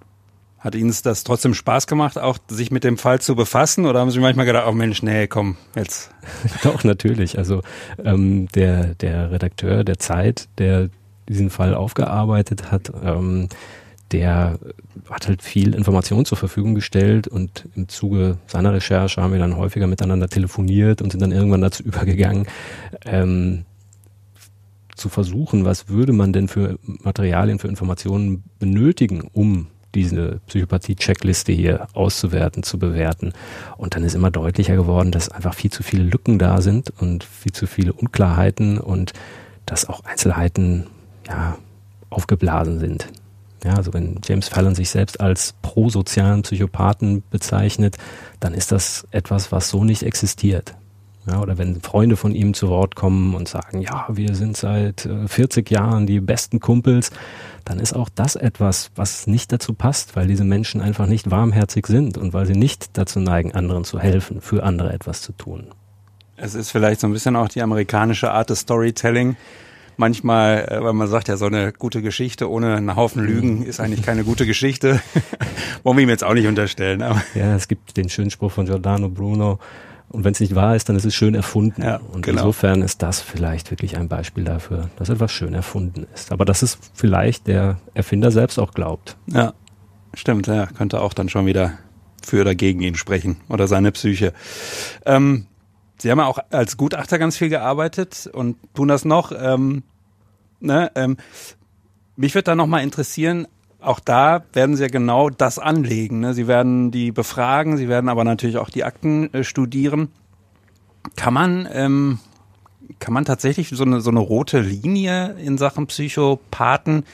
hat 0.59 0.75
Ihnen 0.75 0.93
das 1.03 1.23
trotzdem 1.23 1.55
Spaß 1.55 1.87
gemacht, 1.87 2.19
auch 2.19 2.37
sich 2.47 2.69
mit 2.69 2.83
dem 2.83 2.97
Fall 2.97 3.19
zu 3.19 3.35
befassen? 3.35 3.87
Oder 3.87 3.99
haben 3.99 4.11
Sie 4.11 4.19
manchmal 4.19 4.45
gedacht, 4.45 4.65
oh 4.67 4.73
Mensch, 4.73 5.01
nee, 5.01 5.27
komm, 5.27 5.57
jetzt? 5.75 6.11
Doch, 6.63 6.83
natürlich. 6.83 7.37
Also 7.37 7.63
ähm, 8.03 8.47
der, 8.49 8.93
der 8.95 9.31
Redakteur 9.31 9.83
der 9.83 9.97
Zeit, 9.97 10.47
der 10.59 10.89
diesen 11.27 11.49
Fall 11.49 11.73
aufgearbeitet 11.73 12.71
hat, 12.71 12.91
ähm, 13.03 13.49
der 14.11 14.59
hat 15.09 15.27
halt 15.27 15.41
viel 15.41 15.73
Information 15.73 16.25
zur 16.25 16.37
Verfügung 16.37 16.75
gestellt 16.75 17.27
und 17.27 17.67
im 17.75 17.87
Zuge 17.87 18.37
seiner 18.47 18.73
Recherche 18.73 19.21
haben 19.21 19.31
wir 19.31 19.39
dann 19.39 19.57
häufiger 19.57 19.87
miteinander 19.87 20.27
telefoniert 20.27 21.01
und 21.01 21.11
sind 21.11 21.21
dann 21.21 21.31
irgendwann 21.31 21.61
dazu 21.61 21.83
übergegangen, 21.83 22.47
ähm, 23.05 23.65
zu 24.95 25.09
versuchen, 25.09 25.65
was 25.65 25.89
würde 25.89 26.13
man 26.13 26.31
denn 26.33 26.47
für 26.47 26.77
Materialien, 26.83 27.59
für 27.59 27.67
Informationen 27.67 28.43
benötigen, 28.59 29.29
um 29.33 29.67
diese 29.95 30.39
Psychopathie-Checkliste 30.47 31.51
hier 31.51 31.87
auszuwerten, 31.93 32.63
zu 32.63 32.79
bewerten. 32.79 33.33
Und 33.77 33.95
dann 33.95 34.03
ist 34.03 34.15
immer 34.15 34.31
deutlicher 34.31 34.75
geworden, 34.75 35.11
dass 35.11 35.29
einfach 35.29 35.53
viel 35.53 35.71
zu 35.71 35.83
viele 35.83 36.03
Lücken 36.03 36.39
da 36.39 36.61
sind 36.61 36.91
und 37.01 37.23
viel 37.23 37.51
zu 37.51 37.67
viele 37.67 37.93
Unklarheiten 37.93 38.77
und 38.77 39.13
dass 39.65 39.89
auch 39.89 40.03
Einzelheiten 40.05 40.87
ja, 41.27 41.57
aufgeblasen 42.09 42.79
sind. 42.79 43.07
Ja, 43.63 43.75
also 43.75 43.93
wenn 43.93 44.19
James 44.23 44.47
Fallon 44.47 44.75
sich 44.75 44.89
selbst 44.89 45.21
als 45.21 45.53
prosozialen 45.61 46.41
Psychopathen 46.41 47.23
bezeichnet, 47.29 47.97
dann 48.39 48.53
ist 48.53 48.71
das 48.71 49.07
etwas, 49.11 49.51
was 49.51 49.69
so 49.69 49.83
nicht 49.83 50.03
existiert. 50.03 50.75
Ja, 51.27 51.39
oder 51.39 51.59
wenn 51.59 51.81
Freunde 51.81 52.17
von 52.17 52.33
ihm 52.33 52.55
zu 52.55 52.69
Wort 52.69 52.95
kommen 52.95 53.35
und 53.35 53.47
sagen, 53.47 53.81
ja, 53.81 54.07
wir 54.09 54.33
sind 54.33 54.57
seit 54.57 55.07
40 55.27 55.69
äh, 55.69 55.73
Jahren 55.75 56.07
die 56.07 56.19
besten 56.19 56.59
Kumpels, 56.59 57.11
dann 57.63 57.79
ist 57.79 57.93
auch 57.93 58.09
das 58.09 58.35
etwas, 58.35 58.89
was 58.95 59.27
nicht 59.27 59.51
dazu 59.51 59.75
passt, 59.75 60.15
weil 60.15 60.25
diese 60.25 60.43
Menschen 60.43 60.81
einfach 60.81 61.05
nicht 61.05 61.29
warmherzig 61.29 61.85
sind 61.85 62.17
und 62.17 62.33
weil 62.33 62.47
sie 62.47 62.55
nicht 62.55 62.97
dazu 62.97 63.19
neigen, 63.19 63.51
anderen 63.53 63.83
zu 63.83 63.99
helfen, 63.99 64.41
für 64.41 64.63
andere 64.63 64.93
etwas 64.93 65.21
zu 65.21 65.31
tun. 65.33 65.67
Es 66.37 66.55
ist 66.55 66.71
vielleicht 66.71 66.99
so 66.99 67.05
ein 67.05 67.13
bisschen 67.13 67.35
auch 67.35 67.49
die 67.49 67.61
amerikanische 67.61 68.31
Art 68.31 68.49
des 68.49 68.61
Storytelling. 68.61 69.35
Manchmal, 70.01 70.65
äh, 70.67 70.83
weil 70.83 70.93
man 70.93 71.07
sagt 71.07 71.27
ja, 71.27 71.37
so 71.37 71.45
eine 71.45 71.71
gute 71.71 72.01
Geschichte 72.01 72.49
ohne 72.49 72.75
einen 72.75 72.95
Haufen 72.95 73.23
Lügen 73.23 73.61
ist 73.63 73.79
eigentlich 73.79 74.01
keine 74.01 74.23
gute 74.23 74.47
Geschichte. 74.47 74.99
Wollen 75.83 75.97
wir 75.97 76.03
ihm 76.03 76.09
jetzt 76.09 76.23
auch 76.23 76.33
nicht 76.33 76.47
unterstellen. 76.47 77.03
Aber. 77.03 77.21
Ja, 77.35 77.55
es 77.55 77.67
gibt 77.67 77.95
den 77.97 78.09
schönen 78.09 78.31
Spruch 78.31 78.51
von 78.51 78.65
Giordano 78.65 79.09
Bruno, 79.09 79.59
und 80.09 80.25
wenn 80.25 80.33
es 80.33 80.39
nicht 80.39 80.55
wahr 80.55 80.75
ist, 80.75 80.89
dann 80.89 80.95
ist 80.95 81.05
es 81.05 81.15
schön 81.15 81.35
erfunden. 81.35 81.83
Ja, 81.83 82.01
und 82.11 82.25
genau. 82.25 82.41
insofern 82.41 82.81
ist 82.81 83.01
das 83.01 83.21
vielleicht 83.21 83.71
wirklich 83.71 83.97
ein 83.97 84.09
Beispiel 84.09 84.43
dafür, 84.43 84.89
dass 84.97 85.09
etwas 85.09 85.31
schön 85.31 85.53
erfunden 85.53 86.05
ist. 86.13 86.31
Aber 86.33 86.43
dass 86.43 86.63
es 86.63 86.79
vielleicht 86.93 87.47
der 87.47 87.77
Erfinder 87.93 88.31
selbst 88.31 88.59
auch 88.59 88.73
glaubt. 88.73 89.15
Ja, 89.27 89.53
stimmt. 90.13 90.47
Ja, 90.47 90.65
könnte 90.65 90.99
auch 90.99 91.13
dann 91.13 91.29
schon 91.29 91.45
wieder 91.45 91.73
für 92.21 92.41
oder 92.41 92.55
gegen 92.55 92.81
ihn 92.81 92.95
sprechen 92.95 93.37
oder 93.47 93.67
seine 93.67 93.91
Psyche. 93.91 94.33
Ähm, 95.05 95.45
Sie 96.01 96.09
haben 96.09 96.17
ja 96.17 96.25
auch 96.25 96.39
als 96.49 96.77
Gutachter 96.77 97.19
ganz 97.19 97.37
viel 97.37 97.49
gearbeitet 97.49 98.27
und 98.33 98.57
tun 98.73 98.87
das 98.87 99.05
noch. 99.05 99.31
Ähm, 99.31 99.83
ne, 100.61 100.91
ähm, 100.95 101.17
mich 102.15 102.35
würde 102.35 102.43
da 102.43 102.55
nochmal 102.55 102.83
interessieren, 102.83 103.47
auch 103.79 103.99
da 103.99 104.43
werden 104.53 104.75
sie 104.75 104.83
ja 104.83 104.89
genau 104.89 105.29
das 105.29 105.57
anlegen. 105.57 106.19
Ne? 106.19 106.33
Sie 106.33 106.47
werden 106.47 106.91
die 106.91 107.11
befragen, 107.11 107.77
sie 107.77 107.89
werden 107.89 108.09
aber 108.09 108.23
natürlich 108.23 108.57
auch 108.57 108.69
die 108.69 108.83
Akten 108.83 109.33
äh, 109.33 109.43
studieren. 109.43 110.09
Kann 111.15 111.33
man, 111.33 111.67
ähm, 111.73 112.19
kann 112.99 113.13
man 113.13 113.25
tatsächlich 113.25 113.69
so 113.69 113.83
eine, 113.83 114.01
so 114.01 114.11
eine 114.11 114.19
rote 114.19 114.59
Linie 114.59 115.35
in 115.43 115.57
Sachen 115.57 115.87
Psychopathen 115.87 117.05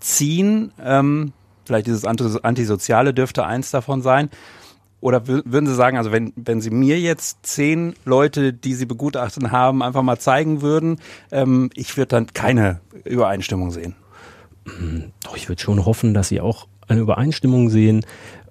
ziehen? 0.00 0.72
Ähm, 0.84 1.32
vielleicht 1.64 1.86
dieses 1.86 2.04
Antisoziale 2.04 3.14
dürfte 3.14 3.46
eins 3.46 3.70
davon 3.70 4.02
sein. 4.02 4.28
Oder 5.00 5.28
würden 5.28 5.66
Sie 5.66 5.74
sagen, 5.74 5.96
also 5.96 6.10
wenn, 6.10 6.32
wenn 6.34 6.60
Sie 6.60 6.70
mir 6.70 6.98
jetzt 6.98 7.38
zehn 7.42 7.94
Leute, 8.04 8.52
die 8.52 8.74
Sie 8.74 8.86
begutachtet 8.86 9.52
haben, 9.52 9.82
einfach 9.82 10.02
mal 10.02 10.18
zeigen 10.18 10.60
würden, 10.60 11.00
ähm, 11.30 11.70
ich 11.74 11.96
würde 11.96 12.08
dann 12.08 12.26
keine 12.34 12.80
Übereinstimmung 13.04 13.70
sehen? 13.70 13.94
Doch, 15.22 15.36
ich 15.36 15.48
würde 15.48 15.62
schon 15.62 15.84
hoffen, 15.84 16.14
dass 16.14 16.28
sie 16.28 16.40
auch 16.40 16.66
eine 16.88 17.00
Übereinstimmung 17.00 17.70
sehen. 17.70 18.04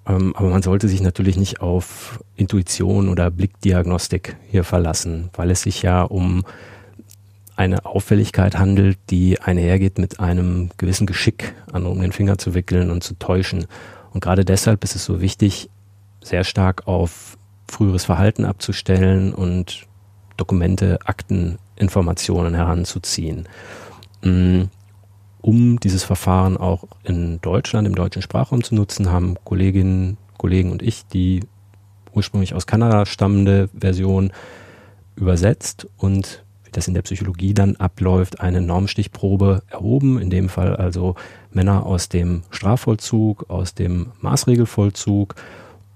Ähm, 0.08 0.34
aber 0.36 0.50
man 0.50 0.62
sollte 0.62 0.88
sich 0.88 1.02
natürlich 1.02 1.38
nicht 1.38 1.62
auf 1.62 2.24
Intuition 2.36 3.10
oder 3.10 3.30
Blickdiagnostik 3.30 4.38
hier 4.50 4.64
verlassen, 4.64 5.30
weil 5.34 5.52
es 5.52 5.62
sich 5.64 5.82
ja 5.82 6.04
um 6.04 6.46
eine 7.56 7.86
Auffälligkeit 7.86 8.58
handelt, 8.60 9.00
die 9.10 9.42
einhergeht 9.42 9.98
mit 9.98 10.20
einem 10.20 10.70
gewissen 10.78 11.08
Geschick, 11.08 11.56
andere 11.72 11.92
um 11.92 12.02
den 12.02 12.12
Finger 12.12 12.38
zu 12.38 12.54
wickeln 12.54 12.92
und 12.92 13.04
zu 13.04 13.16
täuschen. 13.16 13.66
Und 14.14 14.22
gerade 14.22 14.46
deshalb 14.46 14.84
ist 14.84 14.96
es 14.96 15.04
so 15.04 15.22
wichtig, 15.22 15.70
sehr 16.28 16.44
stark 16.44 16.88
auf 16.88 17.38
früheres 17.68 18.06
Verhalten 18.06 18.46
abzustellen 18.46 19.34
und 19.34 19.88
Dokumente, 20.38 21.00
Akten, 21.06 21.58
Informationen 21.76 22.54
heranzuziehen. 22.54 23.48
Mm, 24.24 24.64
um 25.42 25.80
dieses 25.80 26.04
Verfahren 26.04 26.58
auch 26.58 26.84
in 27.04 27.40
Deutschland, 27.42 27.88
im 27.88 27.96
deutschen 27.96 28.22
Sprachraum 28.22 28.64
zu 28.64 28.76
nutzen, 28.76 29.12
haben 29.12 29.36
Kolleginnen, 29.44 30.18
Kollegen 30.38 30.72
und 30.72 30.82
ich 30.82 31.06
die 31.08 31.42
ursprünglich 32.14 32.54
aus 32.54 32.68
Kanada 32.68 33.06
stammende 33.06 33.70
Version 33.78 34.32
übersetzt 35.16 35.88
und 35.98 36.44
wie 36.64 36.72
das 36.72 36.88
in 36.88 36.94
der 36.94 37.02
Psychologie 37.04 37.54
dann 37.54 37.76
abläuft, 37.78 38.42
eine 38.42 38.62
Normstichprobe 38.62 39.64
erhoben, 39.70 40.20
in 40.20 40.30
dem 40.30 40.50
Fall 40.50 40.76
also 40.76 41.16
Männer 41.52 41.86
aus 41.86 42.10
dem 42.10 42.44
Strafvollzug, 42.50 43.50
aus 43.50 43.74
dem 43.74 44.12
Maßregelvollzug 44.20 45.36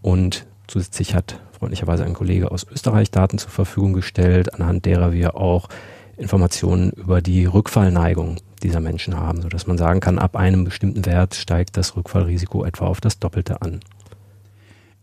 und 0.02 0.46
zusätzlich 0.68 1.16
hat 1.16 1.40
freundlicherweise 1.58 2.04
ein 2.06 2.14
Kollege 2.14 2.52
aus 2.52 2.66
Österreich 2.70 3.12
Daten 3.12 3.38
zur 3.38 3.52
Verfügung 3.52 3.94
gestellt, 3.94 4.54
anhand 4.54 4.86
derer 4.86 5.14
wir 5.14 5.36
auch 5.36 5.70
Informationen 6.18 6.92
über 6.92 7.22
die 7.22 7.46
Rückfallneigung 7.46 8.38
dieser 8.64 8.80
Menschen 8.80 9.18
haben, 9.18 9.42
sodass 9.42 9.68
man 9.68 9.78
sagen 9.78 10.00
kann, 10.00 10.20
ab 10.20 10.36
einem 10.36 10.64
bestimmten 10.64 11.06
Wert 11.06 11.36
steigt 11.36 11.78
das 11.78 11.96
Rückfallrisiko 11.96 12.64
etwa 12.64 12.86
auf 12.88 13.02
das 13.02 13.20
Doppelte 13.20 13.62
an. 13.62 13.80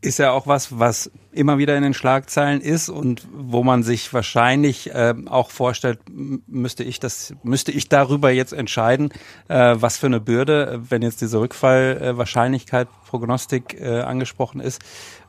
Ist 0.00 0.18
ja 0.18 0.30
auch 0.30 0.46
was, 0.46 0.78
was 0.78 1.10
immer 1.32 1.58
wieder 1.58 1.76
in 1.76 1.82
den 1.82 1.94
Schlagzeilen 1.94 2.60
ist 2.60 2.88
und 2.88 3.26
wo 3.32 3.64
man 3.64 3.82
sich 3.82 4.12
wahrscheinlich 4.12 4.94
äh, 4.94 5.14
auch 5.26 5.50
vorstellt, 5.50 5.98
müsste 6.08 6.84
ich 6.84 7.00
das, 7.00 7.34
müsste 7.42 7.72
ich 7.72 7.88
darüber 7.88 8.30
jetzt 8.30 8.52
entscheiden, 8.52 9.10
äh, 9.48 9.74
was 9.76 9.96
für 9.96 10.06
eine 10.06 10.20
Bürde, 10.20 10.80
wenn 10.88 11.02
jetzt 11.02 11.20
diese 11.20 11.40
Rückfallwahrscheinlichkeit, 11.40 12.86
äh, 12.86 13.08
Prognostik 13.08 13.80
äh, 13.80 14.00
angesprochen 14.00 14.60
ist. 14.60 14.80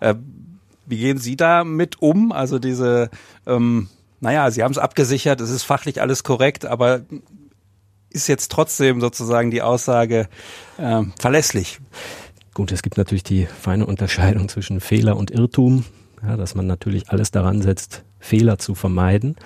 Äh, 0.02 0.16
wie 0.86 0.98
gehen 0.98 1.18
Sie 1.18 1.36
da 1.36 1.64
mit 1.64 2.02
um? 2.02 2.32
Also 2.32 2.60
diese 2.60 3.10
ähm, 3.48 3.90
naja, 4.20 4.52
sie 4.52 4.64
haben 4.64 4.72
es 4.72 4.78
abgesichert, 4.78 5.42
es 5.42 5.50
ist 5.50 5.64
fachlich 5.64 6.02
alles 6.02 6.24
korrekt, 6.24 6.66
aber 6.66 7.02
ist 8.10 8.28
jetzt 8.28 8.52
trotzdem 8.52 9.02
sozusagen 9.02 9.52
die 9.52 9.62
Aussage 9.62 10.28
äh, 10.78 11.04
verlässlich? 11.20 11.80
Gut, 12.60 12.74
es 12.74 12.82
gibt 12.82 12.98
natürlich 12.98 13.24
die 13.24 13.46
feine 13.46 13.86
Unterscheidung 13.86 14.50
zwischen 14.50 14.82
Fehler 14.82 15.16
und 15.16 15.32
Irrtum, 15.32 15.86
ja, 16.22 16.36
dass 16.36 16.56
man 16.56 16.68
natürlich 16.68 17.10
alles 17.10 17.32
daran 17.32 17.62
setzt, 17.62 18.04
Fehler 18.20 18.60
zu 18.60 18.76
vermeiden, 18.76 19.38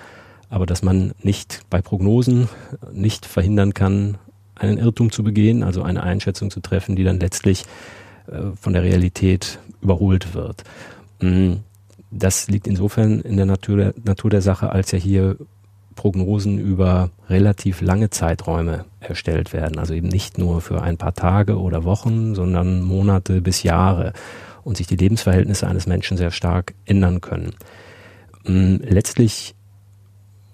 aber 0.48 0.66
dass 0.66 0.82
man 0.82 1.12
nicht 1.22 1.60
bei 1.70 1.80
Prognosen 1.80 2.48
nicht 2.92 3.24
verhindern 3.24 3.72
kann, 3.72 4.18
einen 4.56 4.78
Irrtum 4.78 5.12
zu 5.12 5.22
begehen, 5.22 5.62
also 5.62 5.84
eine 5.84 6.02
Einschätzung 6.02 6.50
zu 6.50 6.58
treffen, 6.58 6.96
die 6.96 7.04
dann 7.04 7.20
letztlich 7.20 7.66
äh, 8.26 8.50
von 8.60 8.72
der 8.72 8.82
Realität 8.82 9.60
überholt 9.80 10.34
wird. 10.34 10.64
Mm, 11.20 11.58
das 12.10 12.48
liegt 12.48 12.66
insofern 12.66 13.20
in 13.20 13.36
der 13.36 13.46
Natur 13.46 13.76
der, 13.76 13.94
Natur 14.04 14.30
der 14.30 14.42
Sache, 14.42 14.70
als 14.70 14.90
ja 14.90 14.98
hier 14.98 15.36
Prognosen 15.94 16.58
über 16.58 17.10
relativ 17.28 17.80
lange 17.80 18.10
Zeiträume 18.10 18.84
erstellt 19.00 19.52
werden. 19.52 19.78
Also 19.78 19.94
eben 19.94 20.08
nicht 20.08 20.38
nur 20.38 20.60
für 20.60 20.82
ein 20.82 20.96
paar 20.96 21.14
Tage 21.14 21.58
oder 21.58 21.84
Wochen, 21.84 22.34
sondern 22.34 22.82
Monate 22.82 23.40
bis 23.40 23.62
Jahre 23.62 24.12
und 24.62 24.76
sich 24.76 24.86
die 24.86 24.96
Lebensverhältnisse 24.96 25.66
eines 25.66 25.86
Menschen 25.86 26.16
sehr 26.16 26.30
stark 26.30 26.74
ändern 26.84 27.20
können. 27.20 27.54
Mm, 28.44 28.76
letztlich 28.82 29.54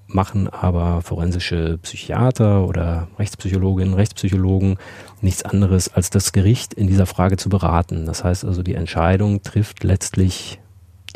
machen 0.06 0.48
aber 0.48 1.02
forensische 1.02 1.78
Psychiater 1.78 2.66
oder 2.66 3.08
Rechtspsychologinnen, 3.18 3.94
Rechtspsychologen 3.94 4.76
nichts 5.20 5.44
anderes, 5.44 5.92
als 5.92 6.10
das 6.10 6.32
Gericht 6.32 6.74
in 6.74 6.86
dieser 6.86 7.06
Frage 7.06 7.36
zu 7.36 7.48
beraten. 7.48 8.06
Das 8.06 8.24
heißt 8.24 8.44
also, 8.44 8.62
die 8.62 8.74
Entscheidung 8.74 9.42
trifft 9.42 9.84
letztlich 9.84 10.58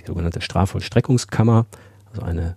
die 0.00 0.06
sogenannte 0.06 0.40
Strafvollstreckungskammer, 0.40 1.66
also 2.10 2.22
eine 2.22 2.56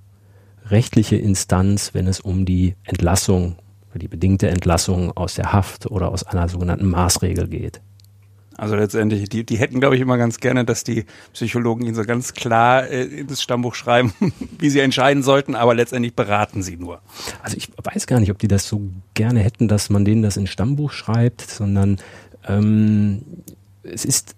rechtliche 0.70 1.16
Instanz, 1.16 1.94
wenn 1.94 2.08
es 2.08 2.20
um 2.20 2.46
die 2.46 2.76
Entlassung, 2.84 3.56
die 3.96 4.08
bedingte 4.08 4.48
Entlassung 4.50 5.16
aus 5.18 5.36
der 5.36 5.54
Haft 5.54 5.88
oder 5.88 6.10
aus 6.10 6.24
einer 6.24 6.48
sogenannten 6.50 6.88
Maßregel 6.88 7.48
geht. 7.48 7.82
Also 8.58 8.76
letztendlich, 8.76 9.30
die, 9.30 9.46
die 9.46 9.58
hätten, 9.58 9.80
glaube 9.80 9.96
ich, 9.96 10.02
immer 10.02 10.18
ganz 10.18 10.40
gerne, 10.40 10.66
dass 10.66 10.84
die 10.84 11.06
Psychologen 11.32 11.86
ihnen 11.86 11.94
so 11.94 12.04
ganz 12.04 12.34
klar 12.34 12.88
äh, 12.88 13.04
ins 13.04 13.44
Stammbuch 13.44 13.76
schreiben, 13.76 14.14
wie 14.60 14.72
sie 14.72 14.80
entscheiden 14.80 15.22
sollten, 15.22 15.54
aber 15.54 15.76
letztendlich 15.76 16.16
beraten 16.16 16.64
sie 16.64 16.76
nur. 16.76 17.02
Also 17.44 17.56
ich 17.56 17.70
weiß 17.82 18.08
gar 18.08 18.20
nicht, 18.20 18.32
ob 18.32 18.40
die 18.40 18.48
das 18.48 18.68
so 18.68 18.82
gerne 19.14 19.42
hätten, 19.42 19.68
dass 19.68 19.92
man 19.92 20.06
denen 20.06 20.24
das 20.24 20.38
ins 20.38 20.50
Stammbuch 20.50 20.92
schreibt, 20.92 21.42
sondern 21.42 21.98
ähm, 22.48 23.22
es 23.84 24.06
ist 24.06 24.36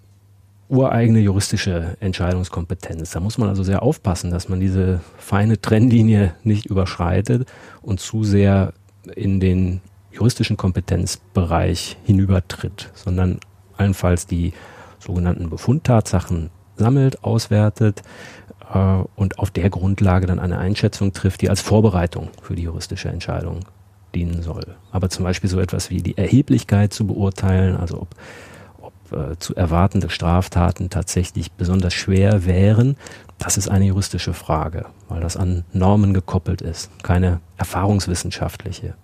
ureigene 0.70 1.18
juristische 1.18 1.96
Entscheidungskompetenz. 2.00 3.10
Da 3.10 3.20
muss 3.20 3.38
man 3.38 3.48
also 3.48 3.64
sehr 3.64 3.82
aufpassen, 3.82 4.30
dass 4.30 4.48
man 4.48 4.60
diese 4.60 5.00
feine 5.18 5.60
Trennlinie 5.60 6.34
nicht 6.44 6.66
überschreitet 6.66 7.48
und 7.82 8.00
zu 8.00 8.22
sehr 8.22 8.72
in 9.16 9.40
den 9.40 9.80
juristischen 10.12 10.56
Kompetenzbereich 10.56 11.96
hinübertritt, 12.04 12.90
sondern 12.94 13.40
allenfalls 13.76 14.26
die 14.26 14.52
sogenannten 15.00 15.50
Befundtatsachen 15.50 16.50
sammelt, 16.76 17.24
auswertet 17.24 18.02
äh, 18.72 19.02
und 19.16 19.38
auf 19.38 19.50
der 19.50 19.70
Grundlage 19.70 20.26
dann 20.26 20.38
eine 20.38 20.58
Einschätzung 20.58 21.12
trifft, 21.12 21.42
die 21.42 21.50
als 21.50 21.60
Vorbereitung 21.60 22.28
für 22.42 22.54
die 22.54 22.62
juristische 22.62 23.08
Entscheidung 23.08 23.60
dienen 24.14 24.42
soll. 24.42 24.76
Aber 24.92 25.08
zum 25.08 25.24
Beispiel 25.24 25.50
so 25.50 25.58
etwas 25.60 25.90
wie 25.90 26.02
die 26.02 26.16
Erheblichkeit 26.16 26.92
zu 26.92 27.06
beurteilen, 27.06 27.76
also 27.76 28.02
ob, 28.02 28.14
äh, 29.12 29.36
zu 29.38 29.54
erwartende 29.54 30.10
Straftaten 30.10 30.90
tatsächlich 30.90 31.52
besonders 31.52 31.94
schwer 31.94 32.44
wären, 32.44 32.96
das 33.38 33.56
ist 33.56 33.68
eine 33.68 33.86
juristische 33.86 34.34
Frage, 34.34 34.86
weil 35.08 35.20
das 35.20 35.36
an 35.36 35.64
Normen 35.72 36.12
gekoppelt 36.14 36.60
ist, 36.60 36.90
keine 37.02 37.40
erfahrungswissenschaftliche. 37.56 38.94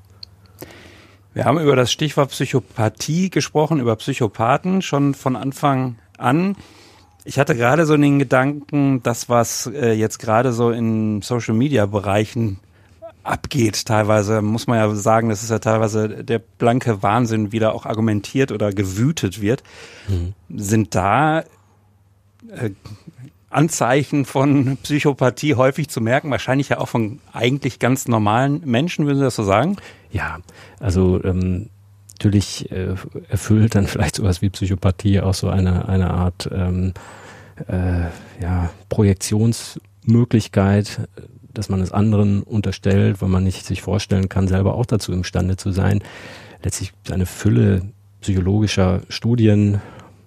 Wir 1.33 1.45
haben 1.45 1.59
über 1.59 1.77
das 1.77 1.93
Stichwort 1.93 2.31
Psychopathie 2.31 3.31
gesprochen, 3.31 3.81
über 3.81 3.97
Psychopathen 3.97 4.83
schon 4.83 5.15
von 5.15 5.37
Anfang 5.37 5.97
an. 6.17 6.57
Ich 7.25 7.39
hatte 7.39 7.55
gerade 7.55 7.87
so 7.87 7.97
den 7.97 8.19
Gedanken, 8.19 9.03
das, 9.03 9.29
was 9.29 9.67
äh, 9.67 9.93
jetzt 9.93 10.19
gerade 10.19 10.53
so 10.53 10.71
in 10.71 11.23
Social-Media-Bereichen 11.23 12.61
abgeht, 13.27 13.87
teilweise, 13.87 14.43
muss 14.43 14.67
man 14.67 14.79
ja 14.79 14.95
sagen, 14.95 15.29
das 15.29 15.43
ist 15.43 15.51
ja 15.51 15.59
teilweise 15.59 16.25
der 16.25 16.39
blanke 16.39 17.03
Wahnsinn, 17.03 17.53
wie 17.53 17.59
da 17.59 17.71
auch 17.71 17.87
argumentiert 17.87 18.53
oder 18.53 18.73
gewütet 18.73 19.41
wird. 19.41 19.63
Mhm. 20.09 20.35
Sind 20.49 20.95
da 20.95 21.41
äh, 21.41 22.71
Anzeichen 23.51 24.25
von 24.25 24.77
Psychopathie 24.83 25.55
häufig 25.55 25.89
zu 25.89 26.01
merken, 26.01 26.31
wahrscheinlich 26.31 26.69
ja 26.69 26.79
auch 26.79 26.89
von 26.89 27.21
eigentlich 27.33 27.79
ganz 27.79 28.09
normalen 28.09 28.63
Menschen, 28.65 29.07
würden 29.07 29.19
Sie 29.19 29.25
das 29.25 29.37
so 29.37 29.45
sagen? 29.45 29.77
Ja, 30.11 30.39
also 30.79 31.23
ähm, 31.25 31.71
natürlich 32.13 32.71
äh, 32.71 32.95
erfüllt 33.29 33.75
dann 33.75 33.87
vielleicht 33.87 34.17
sowas 34.17 34.43
wie 34.43 34.51
Psychopathie 34.51 35.21
auch 35.21 35.35
so 35.35 35.49
eine, 35.49 35.89
eine 35.89 36.11
Art 36.11 36.49
ähm, 36.53 36.93
äh, 37.69 38.09
ja, 38.43 38.71
Projektionsmöglichkeit, 38.89 41.09
dass 41.57 41.69
man 41.69 41.81
es 41.81 41.93
anderen 41.93 42.43
unterstellt, 42.43 43.23
weil 43.23 43.29
man 43.29 43.45
nicht 43.45 43.65
sich 43.65 43.83
vorstellen 43.83 44.29
kann, 44.29 44.49
selber 44.49 44.75
auch 44.75 44.87
dazu 44.87 45.13
imstande 45.13 45.57
zu 45.57 45.71
sein. 45.71 46.03
Letztlich 46.63 46.93
eine 47.11 47.27
Fülle 47.27 47.83
psychologischer 48.21 49.03
Studien, 49.09 49.81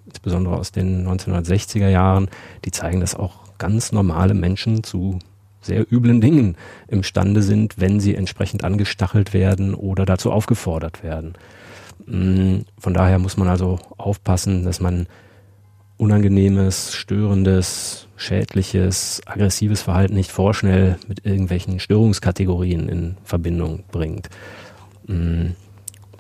insbesondere 0.05 0.57
aus 0.57 0.71
den 0.71 1.07
1960er 1.07 1.89
Jahren, 1.89 2.29
die 2.65 2.71
zeigen, 2.71 2.99
dass 2.99 3.15
auch 3.15 3.57
ganz 3.57 3.91
normale 3.91 4.33
Menschen 4.33 4.83
zu 4.83 5.19
sehr 5.61 5.91
üblen 5.91 6.21
Dingen 6.21 6.55
imstande 6.87 7.41
sind, 7.41 7.79
wenn 7.79 7.99
sie 7.99 8.15
entsprechend 8.15 8.63
angestachelt 8.63 9.33
werden 9.33 9.73
oder 9.73 10.05
dazu 10.05 10.31
aufgefordert 10.31 11.03
werden. 11.03 11.33
Mm, 12.05 12.59
von 12.77 12.93
daher 12.93 13.19
muss 13.19 13.37
man 13.37 13.49
also 13.49 13.79
aufpassen, 13.97 14.63
dass 14.63 14.79
man 14.79 15.07
unangenehmes, 15.99 16.93
störendes, 16.93 18.07
schädliches, 18.15 19.21
aggressives 19.25 19.81
Verhalten 19.81 20.15
nicht 20.15 20.31
vorschnell 20.31 20.97
mit 21.09 21.25
irgendwelchen 21.25 21.79
Störungskategorien 21.79 22.87
in 22.87 23.17
Verbindung 23.25 23.83
bringt. 23.91 24.29
Mm, 25.07 25.47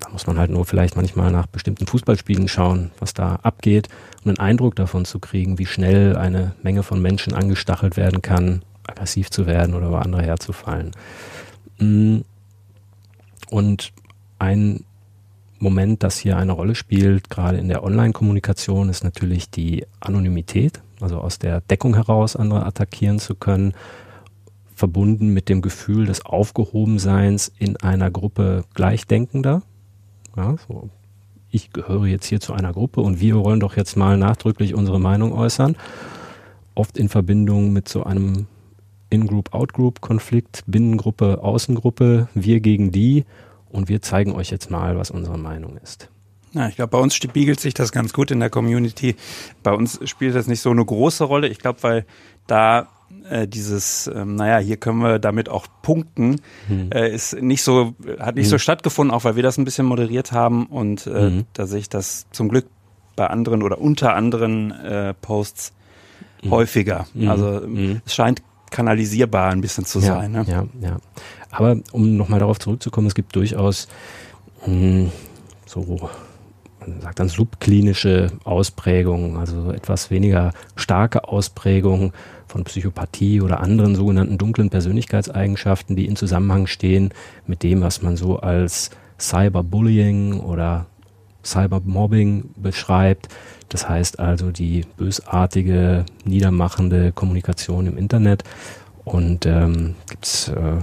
da 0.01 0.09
muss 0.09 0.27
man 0.27 0.37
halt 0.37 0.51
nur 0.51 0.65
vielleicht 0.65 0.97
manchmal 0.97 1.31
nach 1.31 1.47
bestimmten 1.47 1.87
Fußballspielen 1.87 2.49
schauen, 2.49 2.91
was 2.99 3.13
da 3.13 3.35
abgeht, 3.35 3.87
um 4.23 4.29
einen 4.29 4.39
Eindruck 4.39 4.75
davon 4.75 5.05
zu 5.05 5.19
kriegen, 5.19 5.57
wie 5.59 5.65
schnell 5.65 6.17
eine 6.17 6.55
Menge 6.61 6.83
von 6.83 7.01
Menschen 7.01 7.33
angestachelt 7.33 7.95
werden 7.95 8.21
kann, 8.21 8.63
aggressiv 8.85 9.29
zu 9.31 9.47
werden 9.47 9.75
oder 9.75 9.87
über 9.87 10.01
andere 10.01 10.23
herzufallen. 10.23 10.91
Mm. 11.79 12.19
Und 13.49 13.93
ein 14.39 14.83
Moment, 15.59 16.03
das 16.03 16.17
hier 16.17 16.37
eine 16.37 16.53
Rolle 16.53 16.75
spielt, 16.75 17.29
gerade 17.29 17.57
in 17.57 17.67
der 17.67 17.83
Online-Kommunikation, 17.83 18.89
ist 18.89 19.03
natürlich 19.03 19.49
die 19.49 19.85
Anonymität, 19.99 20.81
also 21.01 21.19
aus 21.19 21.37
der 21.37 21.61
Deckung 21.61 21.95
heraus 21.95 22.35
andere 22.35 22.65
attackieren 22.65 23.19
zu 23.19 23.35
können, 23.35 23.73
verbunden 24.73 25.33
mit 25.33 25.49
dem 25.49 25.61
Gefühl 25.61 26.05
des 26.05 26.25
Aufgehobenseins 26.25 27.51
in 27.59 27.75
einer 27.77 28.09
Gruppe 28.09 28.63
Gleichdenkender. 28.73 29.61
Ja, 30.37 30.55
so, 30.67 30.89
ich 31.51 31.73
gehöre 31.73 32.05
jetzt 32.05 32.27
hier 32.27 32.39
zu 32.39 32.53
einer 32.53 32.71
Gruppe 32.71 33.01
und 33.01 33.19
wir 33.19 33.35
wollen 33.35 33.59
doch 33.59 33.75
jetzt 33.75 33.97
mal 33.97 34.17
nachdrücklich 34.17 34.73
unsere 34.73 34.99
Meinung 34.99 35.33
äußern. 35.33 35.75
Oft 36.75 36.97
in 36.97 37.09
Verbindung 37.09 37.73
mit 37.73 37.89
so 37.89 38.03
einem 38.03 38.47
In-Group-Out-Group-Konflikt, 39.09 40.63
Binnengruppe, 40.67 41.43
Außengruppe, 41.43 42.29
wir 42.33 42.59
gegen 42.61 42.91
die 42.91 43.25
und 43.69 43.89
wir 43.89 44.01
zeigen 44.01 44.33
euch 44.33 44.49
jetzt 44.49 44.69
mal, 44.69 44.97
was 44.97 45.11
unsere 45.11 45.37
Meinung 45.37 45.77
ist. 45.77 46.09
Ja, 46.53 46.67
ich 46.67 46.75
glaube, 46.75 46.91
bei 46.91 46.97
uns 46.97 47.13
spiegelt 47.15 47.59
sich 47.59 47.73
das 47.73 47.91
ganz 47.91 48.11
gut 48.11 48.31
in 48.31 48.39
der 48.39 48.49
Community. 48.49 49.15
Bei 49.61 49.71
uns 49.71 49.99
spielt 50.05 50.35
das 50.35 50.47
nicht 50.47 50.61
so 50.61 50.71
eine 50.71 50.83
große 50.83 51.23
Rolle. 51.23 51.47
Ich 51.47 51.59
glaube, 51.59 51.83
weil 51.83 52.05
da 52.47 52.87
äh, 53.29 53.47
dieses, 53.47 54.07
ähm, 54.07 54.35
naja, 54.35 54.57
hier 54.57 54.77
können 54.77 54.99
wir 54.99 55.19
damit 55.19 55.49
auch 55.49 55.67
punkten, 55.81 56.41
hm. 56.67 56.91
äh, 56.91 57.13
ist 57.13 57.39
nicht 57.41 57.63
so, 57.63 57.93
hat 58.19 58.35
nicht 58.35 58.45
hm. 58.45 58.51
so 58.51 58.57
stattgefunden, 58.57 59.13
auch 59.13 59.23
weil 59.23 59.35
wir 59.35 59.43
das 59.43 59.57
ein 59.57 59.65
bisschen 59.65 59.85
moderiert 59.85 60.31
haben 60.31 60.65
und 60.65 61.07
äh, 61.07 61.21
hm. 61.21 61.45
da 61.53 61.67
sehe 61.67 61.79
ich 61.79 61.89
das 61.89 62.27
zum 62.31 62.49
Glück 62.49 62.65
bei 63.15 63.27
anderen 63.27 63.63
oder 63.63 63.79
unter 63.79 64.15
anderen 64.15 64.71
äh, 64.71 65.13
Posts 65.13 65.73
hm. 66.41 66.51
häufiger. 66.51 67.07
Hm. 67.13 67.29
Also 67.29 67.61
hm. 67.61 68.01
es 68.05 68.13
scheint 68.13 68.41
kanalisierbar 68.69 69.51
ein 69.51 69.61
bisschen 69.61 69.85
zu 69.85 69.99
sein. 69.99 70.33
Ja, 70.33 70.43
ne? 70.43 70.49
ja, 70.49 70.65
ja. 70.81 70.97
Aber 71.51 71.77
um 71.91 72.17
nochmal 72.17 72.39
darauf 72.39 72.59
zurückzukommen, 72.59 73.07
es 73.07 73.15
gibt 73.15 73.35
durchaus 73.35 73.87
mh, 74.65 75.09
so 75.65 76.09
man 76.79 77.01
sagt 77.01 77.19
dann 77.19 77.29
subklinische 77.29 78.31
Ausprägungen, 78.43 79.37
also 79.37 79.71
etwas 79.71 80.11
weniger 80.11 80.53
starke 80.75 81.27
Ausprägungen 81.27 82.13
von 82.47 82.63
Psychopathie 82.63 83.41
oder 83.41 83.59
anderen 83.59 83.95
sogenannten 83.95 84.37
dunklen 84.37 84.69
Persönlichkeitseigenschaften, 84.69 85.95
die 85.95 86.05
in 86.05 86.15
Zusammenhang 86.15 86.67
stehen 86.67 87.13
mit 87.45 87.63
dem, 87.63 87.81
was 87.81 88.01
man 88.01 88.17
so 88.17 88.39
als 88.39 88.91
Cyberbullying 89.19 90.39
oder 90.39 90.87
Cybermobbing 91.43 92.51
beschreibt. 92.55 93.29
Das 93.69 93.87
heißt 93.87 94.19
also 94.19 94.51
die 94.51 94.85
bösartige, 94.97 96.05
niedermachende 96.25 97.11
Kommunikation 97.11 97.87
im 97.87 97.97
Internet. 97.97 98.43
Und 99.05 99.45
ähm, 99.45 99.95
gibt 100.07 100.25
es 100.25 100.49
äh, 100.49 100.77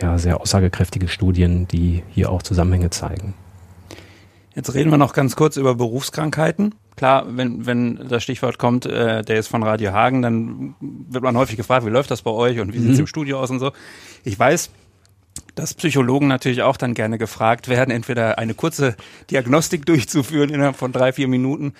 ja, 0.00 0.18
sehr 0.18 0.40
aussagekräftige 0.40 1.08
Studien, 1.08 1.66
die 1.68 2.02
hier 2.10 2.30
auch 2.30 2.42
Zusammenhänge 2.42 2.90
zeigen. 2.90 3.34
Jetzt 4.54 4.74
reden 4.74 4.90
wir 4.90 4.98
noch 4.98 5.12
ganz 5.12 5.36
kurz 5.36 5.56
über 5.56 5.74
Berufskrankheiten. 5.74 6.74
Klar, 6.96 7.24
wenn, 7.28 7.66
wenn 7.66 8.08
das 8.08 8.22
Stichwort 8.22 8.58
kommt, 8.58 8.84
äh, 8.84 9.22
der 9.22 9.38
ist 9.38 9.48
von 9.48 9.62
Radio 9.62 9.92
Hagen, 9.92 10.22
dann 10.22 10.74
wird 10.80 11.22
man 11.22 11.36
häufig 11.36 11.56
gefragt, 11.56 11.86
wie 11.86 11.90
läuft 11.90 12.10
das 12.10 12.22
bei 12.22 12.30
euch 12.30 12.58
und 12.60 12.74
wie 12.74 12.78
mhm. 12.78 12.98
im 12.98 13.06
Studio 13.06 13.40
aus 13.40 13.50
und 13.50 13.60
so. 13.60 13.72
Ich 14.24 14.38
weiß, 14.38 14.70
dass 15.60 15.74
Psychologen 15.74 16.26
natürlich 16.26 16.62
auch 16.62 16.78
dann 16.78 16.94
gerne 16.94 17.18
gefragt 17.18 17.68
werden, 17.68 17.90
entweder 17.90 18.38
eine 18.38 18.54
kurze 18.54 18.96
Diagnostik 19.30 19.84
durchzuführen 19.84 20.48
innerhalb 20.48 20.76
von 20.76 20.90
drei, 20.90 21.12
vier 21.12 21.28
Minuten 21.28 21.74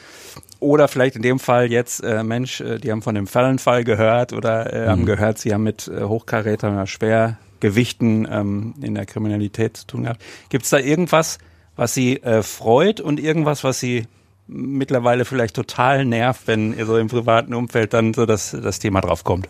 oder 0.58 0.86
vielleicht 0.86 1.16
in 1.16 1.22
dem 1.22 1.38
Fall 1.38 1.70
jetzt, 1.70 2.04
äh, 2.04 2.22
Mensch, 2.22 2.60
äh, 2.60 2.78
die 2.78 2.92
haben 2.92 3.00
von 3.00 3.14
dem 3.14 3.26
Fallenfall 3.26 3.84
gehört 3.84 4.34
oder 4.34 4.70
äh, 4.72 4.84
mhm. 4.84 4.90
haben 4.90 5.06
gehört, 5.06 5.38
sie 5.38 5.54
haben 5.54 5.62
mit 5.62 5.88
äh, 5.88 6.02
Hochkarätern 6.02 6.86
Schwergewichten 6.86 8.28
ähm, 8.30 8.74
in 8.82 8.94
der 8.94 9.06
Kriminalität 9.06 9.78
zu 9.78 9.86
tun 9.86 10.02
gehabt. 10.02 10.22
Gibt 10.50 10.64
es 10.64 10.70
da 10.70 10.78
irgendwas, 10.78 11.38
was 11.74 11.94
sie 11.94 12.22
äh, 12.22 12.42
freut 12.42 13.00
und 13.00 13.18
irgendwas, 13.18 13.64
was 13.64 13.80
sie 13.80 14.06
mittlerweile 14.46 15.24
vielleicht 15.24 15.56
total 15.56 16.04
nervt, 16.04 16.42
wenn 16.46 16.76
ihr 16.76 16.84
so 16.84 16.98
im 16.98 17.08
privaten 17.08 17.54
Umfeld 17.54 17.94
dann 17.94 18.12
so 18.12 18.26
das, 18.26 18.50
das 18.50 18.78
Thema 18.78 19.00
drauf 19.00 19.24
kommt? 19.24 19.48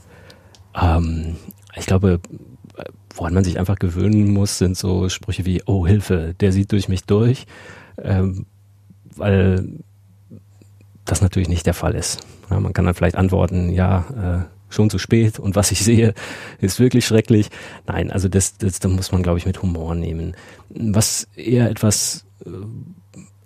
Ähm, 0.80 1.36
ich 1.74 1.86
glaube, 1.86 2.20
woran 3.14 3.34
man 3.34 3.44
sich 3.44 3.58
einfach 3.58 3.76
gewöhnen 3.76 4.32
muss, 4.32 4.58
sind 4.58 4.76
so 4.76 5.08
Sprüche 5.08 5.44
wie, 5.44 5.62
oh 5.66 5.86
Hilfe, 5.86 6.34
der 6.40 6.52
sieht 6.52 6.72
durch 6.72 6.88
mich 6.88 7.04
durch, 7.04 7.46
ähm, 8.02 8.46
weil 9.16 9.68
das 11.04 11.20
natürlich 11.20 11.48
nicht 11.48 11.66
der 11.66 11.74
Fall 11.74 11.94
ist. 11.94 12.20
Ja, 12.50 12.60
man 12.60 12.72
kann 12.72 12.84
dann 12.84 12.94
vielleicht 12.94 13.16
antworten, 13.16 13.70
ja, 13.70 14.46
äh, 14.48 14.72
schon 14.72 14.88
zu 14.88 14.98
spät 14.98 15.38
und 15.38 15.56
was 15.56 15.72
ich 15.72 15.84
sehe, 15.84 16.14
ist 16.60 16.78
wirklich 16.78 17.04
schrecklich. 17.04 17.50
Nein, 17.86 18.10
also 18.10 18.28
das, 18.28 18.56
das, 18.56 18.78
das 18.78 18.90
muss 18.90 19.12
man, 19.12 19.22
glaube 19.22 19.38
ich, 19.38 19.46
mit 19.46 19.62
Humor 19.62 19.94
nehmen. 19.94 20.34
Was 20.68 21.26
eher 21.34 21.68
etwas 21.68 22.24
äh, 22.46 22.50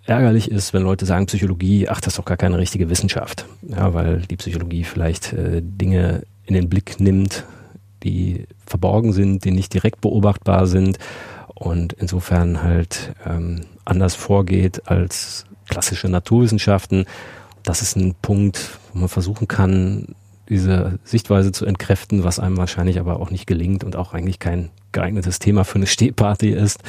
ärgerlich 0.05 0.51
ist, 0.51 0.73
wenn 0.73 0.83
Leute 0.83 1.05
sagen, 1.05 1.25
Psychologie, 1.25 1.89
ach, 1.89 1.99
das 1.99 2.13
ist 2.13 2.19
doch 2.19 2.25
gar 2.25 2.37
keine 2.37 2.59
richtige 2.59 2.89
Wissenschaft. 2.89 3.47
Ja, 3.63 3.93
weil 3.93 4.19
die 4.21 4.37
Psychologie 4.37 4.83
vielleicht 4.83 5.33
äh, 5.33 5.61
Dinge 5.63 6.23
in 6.45 6.53
den 6.53 6.69
Blick 6.69 6.99
nimmt, 6.99 7.43
die 8.05 8.45
verborgen 8.65 9.11
sind, 9.11 9.43
die 9.43 9.51
nicht 9.51 9.73
direkt 9.73 9.99
beobachtbar 9.99 10.67
sind 10.67 10.99
und 11.55 11.93
insofern 11.93 12.63
halt 12.63 13.13
ähm, 13.25 13.61
anders 13.83 14.15
vorgeht 14.15 14.87
als 14.87 15.45
klassische 15.67 16.07
Naturwissenschaften. 16.07 17.05
Das 17.63 17.81
ist 17.81 17.97
ein 17.97 18.15
Punkt, 18.21 18.79
wo 18.93 18.99
man 18.99 19.09
versuchen 19.09 19.47
kann, 19.47 20.15
diese 20.47 20.99
Sichtweise 21.03 21.51
zu 21.51 21.65
entkräften, 21.65 22.23
was 22.23 22.39
einem 22.39 22.57
wahrscheinlich 22.57 22.99
aber 22.99 23.19
auch 23.19 23.31
nicht 23.31 23.47
gelingt 23.47 23.83
und 23.83 23.95
auch 23.95 24.13
eigentlich 24.13 24.37
kein 24.37 24.69
geeignetes 24.91 25.39
Thema 25.39 25.63
für 25.63 25.75
eine 25.75 25.87
Stehparty 25.87 26.51
ist. 26.51 26.83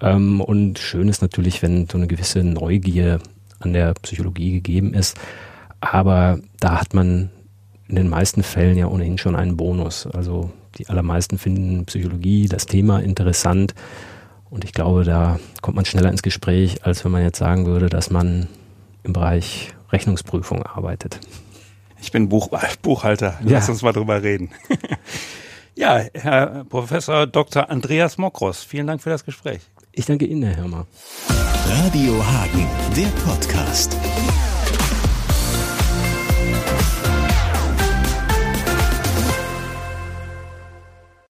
Ähm, 0.00 0.40
und 0.40 0.80
schön 0.80 1.08
ist 1.08 1.22
natürlich, 1.22 1.62
wenn 1.62 1.88
so 1.88 1.96
eine 1.96 2.08
gewisse 2.08 2.42
Neugier 2.42 3.20
an 3.60 3.72
der 3.72 3.94
Psychologie 3.94 4.52
gegeben 4.52 4.94
ist. 4.94 5.16
Aber 5.80 6.40
da 6.58 6.80
hat 6.80 6.92
man 6.92 7.30
in 7.88 7.96
den 7.96 8.08
meisten 8.08 8.42
Fällen 8.42 8.76
ja 8.76 8.86
ohnehin 8.86 9.18
schon 9.18 9.36
einen 9.36 9.56
Bonus. 9.56 10.06
Also 10.06 10.50
die 10.76 10.88
allermeisten 10.88 11.38
finden 11.38 11.86
Psychologie, 11.86 12.46
das 12.46 12.66
Thema 12.66 13.00
interessant. 13.00 13.74
Und 14.50 14.64
ich 14.64 14.72
glaube, 14.72 15.04
da 15.04 15.38
kommt 15.62 15.76
man 15.76 15.84
schneller 15.84 16.10
ins 16.10 16.22
Gespräch, 16.22 16.84
als 16.84 17.04
wenn 17.04 17.12
man 17.12 17.22
jetzt 17.22 17.38
sagen 17.38 17.66
würde, 17.66 17.88
dass 17.88 18.10
man 18.10 18.48
im 19.02 19.12
Bereich 19.12 19.74
Rechnungsprüfung 19.90 20.62
arbeitet. 20.62 21.20
Ich 22.00 22.12
bin 22.12 22.28
Buch, 22.28 22.50
Buchhalter. 22.82 23.38
Lass 23.42 23.66
ja. 23.66 23.72
uns 23.72 23.82
mal 23.82 23.92
drüber 23.92 24.22
reden. 24.22 24.50
ja, 25.74 26.04
Herr 26.14 26.64
Professor 26.68 27.26
Dr. 27.26 27.70
Andreas 27.70 28.18
Mokros, 28.18 28.62
vielen 28.62 28.86
Dank 28.86 29.02
für 29.02 29.10
das 29.10 29.24
Gespräch. 29.24 29.60
Ich 29.92 30.06
danke 30.06 30.26
Ihnen, 30.26 30.44
Herr 30.44 30.56
Hirmer. 30.56 30.86
Radio 31.66 32.24
Hagen, 32.24 32.66
der 32.96 33.08
Podcast. 33.22 33.96